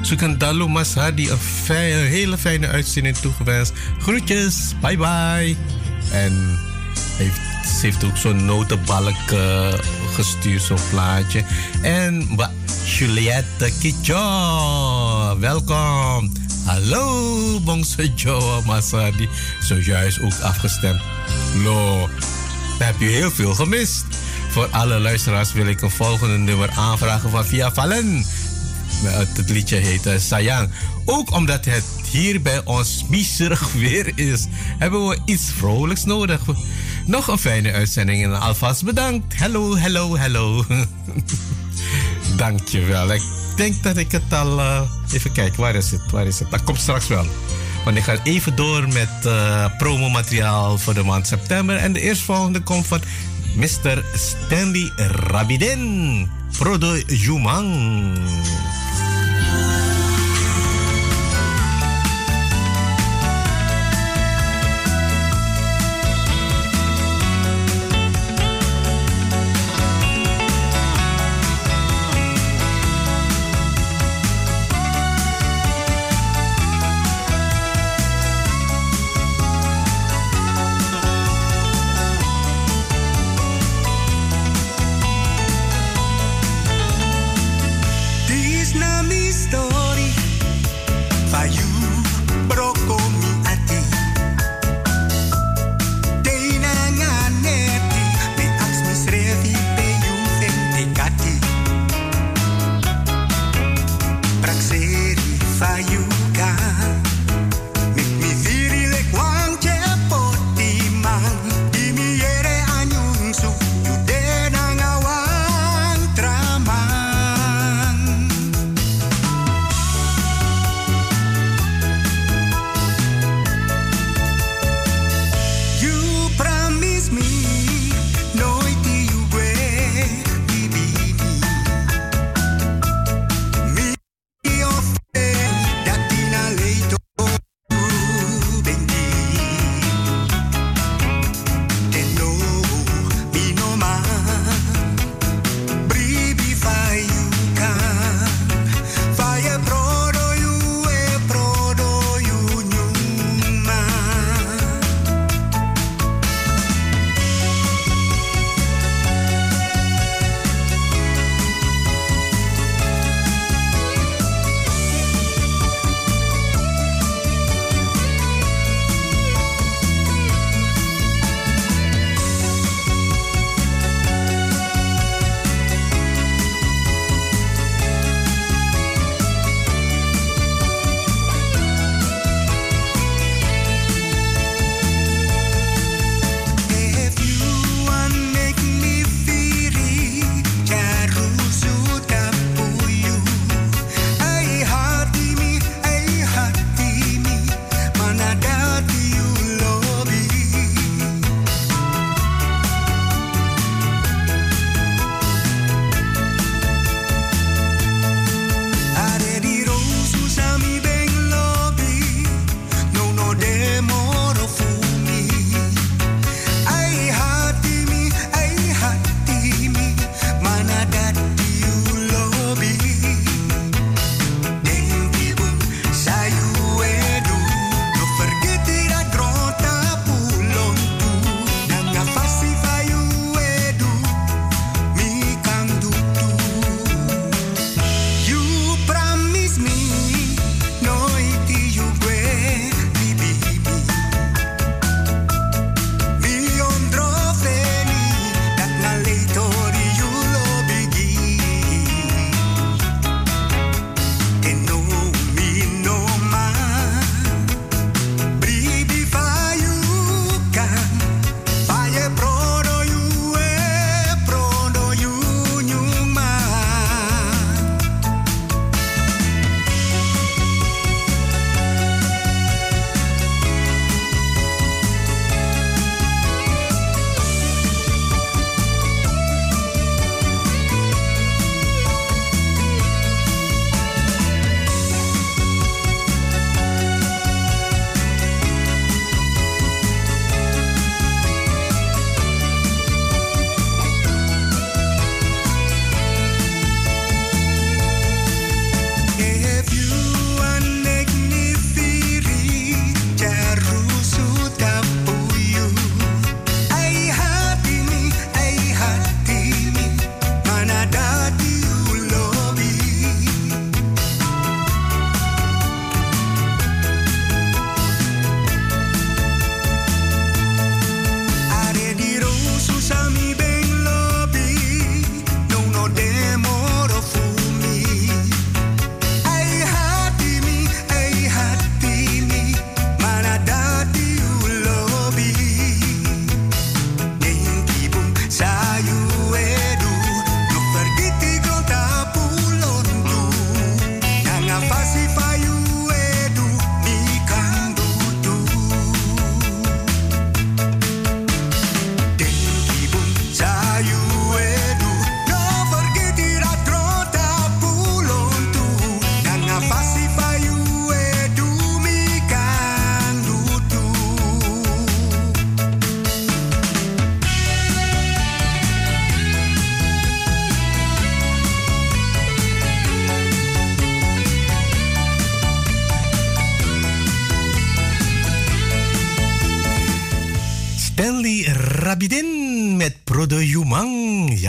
Zoeken 0.00 0.38
Dalu 0.38 0.66
Masadi 0.66 1.30
een, 1.30 1.38
een 1.68 2.06
hele 2.06 2.38
fijne 2.38 2.68
uitzending 2.68 3.16
toegewenst. 3.16 3.72
Groetjes. 3.98 4.74
Bye 4.80 4.96
bye. 4.96 5.56
En 6.10 6.58
heeft 7.16 7.51
ze 7.64 7.78
heeft 7.80 8.04
ook 8.04 8.16
zo'n 8.16 8.44
notenbalk 8.44 9.30
uh, 9.32 9.72
gestuurd, 10.14 10.62
zo'n 10.62 10.78
plaatje. 10.90 11.44
En 11.82 12.28
Juliette 12.84 13.72
Kitjo, 13.80 15.38
welkom. 15.38 16.32
Hallo, 16.64 17.60
Bongse 17.60 18.12
Joe 18.14 18.62
Masadi. 18.66 19.28
Zojuist 19.60 20.20
ook 20.20 20.38
afgestemd. 20.42 21.00
Lo, 21.62 22.08
hebben 22.78 23.06
u 23.06 23.10
heel 23.10 23.30
veel 23.30 23.54
gemist. 23.54 24.04
Voor 24.48 24.68
alle 24.70 24.98
luisteraars 24.98 25.52
wil 25.52 25.66
ik 25.66 25.80
een 25.80 25.90
volgende 25.90 26.38
nummer 26.38 26.70
aanvragen 26.70 27.30
van 27.30 27.44
Via 27.44 27.72
Vallen. 27.72 28.24
Het 29.04 29.50
liedje 29.50 29.76
heet 29.76 30.06
uh, 30.06 30.18
Sayang. 30.18 30.70
Ook 31.04 31.30
omdat 31.32 31.64
het 31.64 31.84
hier 32.10 32.42
bij 32.42 32.64
ons 32.64 33.04
miserig 33.08 33.72
weer 33.82 34.12
is, 34.14 34.46
hebben 34.78 35.08
we 35.08 35.18
iets 35.24 35.50
vrolijks 35.56 36.04
nodig. 36.04 36.40
Nog 37.06 37.28
een 37.28 37.38
fijne 37.38 37.72
uitzending 37.72 38.24
en 38.24 38.40
alvast 38.40 38.84
bedankt. 38.84 39.38
Hallo, 39.38 39.78
hallo, 39.78 40.16
hallo. 40.16 40.64
Dankjewel. 42.36 43.12
Ik 43.12 43.22
denk 43.56 43.82
dat 43.82 43.96
ik 43.96 44.12
het 44.12 44.32
al. 44.32 44.58
Uh, 44.58 44.80
even 45.12 45.32
kijken, 45.32 45.60
waar 45.60 45.74
is 45.74 45.90
het? 45.90 46.10
Waar 46.10 46.26
is 46.26 46.38
het? 46.38 46.50
Dat 46.50 46.64
komt 46.64 46.80
straks 46.80 47.06
wel. 47.06 47.26
Want 47.84 47.96
ik 47.96 48.02
ga 48.02 48.16
even 48.22 48.56
door 48.56 48.88
met 48.88 49.26
uh, 49.26 49.66
promomateriaal 49.78 50.78
voor 50.78 50.94
de 50.94 51.02
maand 51.02 51.26
september. 51.26 51.76
En 51.76 51.92
de 51.92 52.00
eerstvolgende 52.00 52.60
komt 52.60 52.86
van 52.86 53.00
Mr. 53.54 54.04
Stanley 54.14 54.92
Rabidin. 54.96 56.30
Prodo 56.58 56.96
Jumang. 57.06 58.18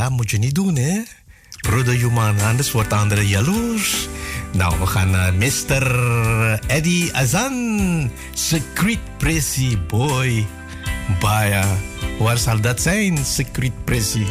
Moet 0.09 0.31
je 0.31 0.37
niet 0.37 0.55
doen, 0.55 0.75
hè? 0.75 1.01
Broeder 1.61 1.93
Human, 1.93 2.39
anders 2.41 2.71
wordt 2.71 2.93
anderen 2.93 3.27
jaloers. 3.27 4.07
Nou, 4.53 4.79
we 4.79 4.85
gaan 4.85 5.09
naar 5.09 5.33
Mr. 5.33 5.99
Eddie 6.67 7.15
Azan. 7.15 8.11
Secret 8.33 8.99
Pressy 9.17 9.77
Boy. 9.87 10.45
Baya. 11.19 11.65
Waar 12.19 12.37
zal 12.37 12.61
dat 12.61 12.81
zijn, 12.81 13.25
Secret 13.25 13.85
Pressy? 13.85 14.25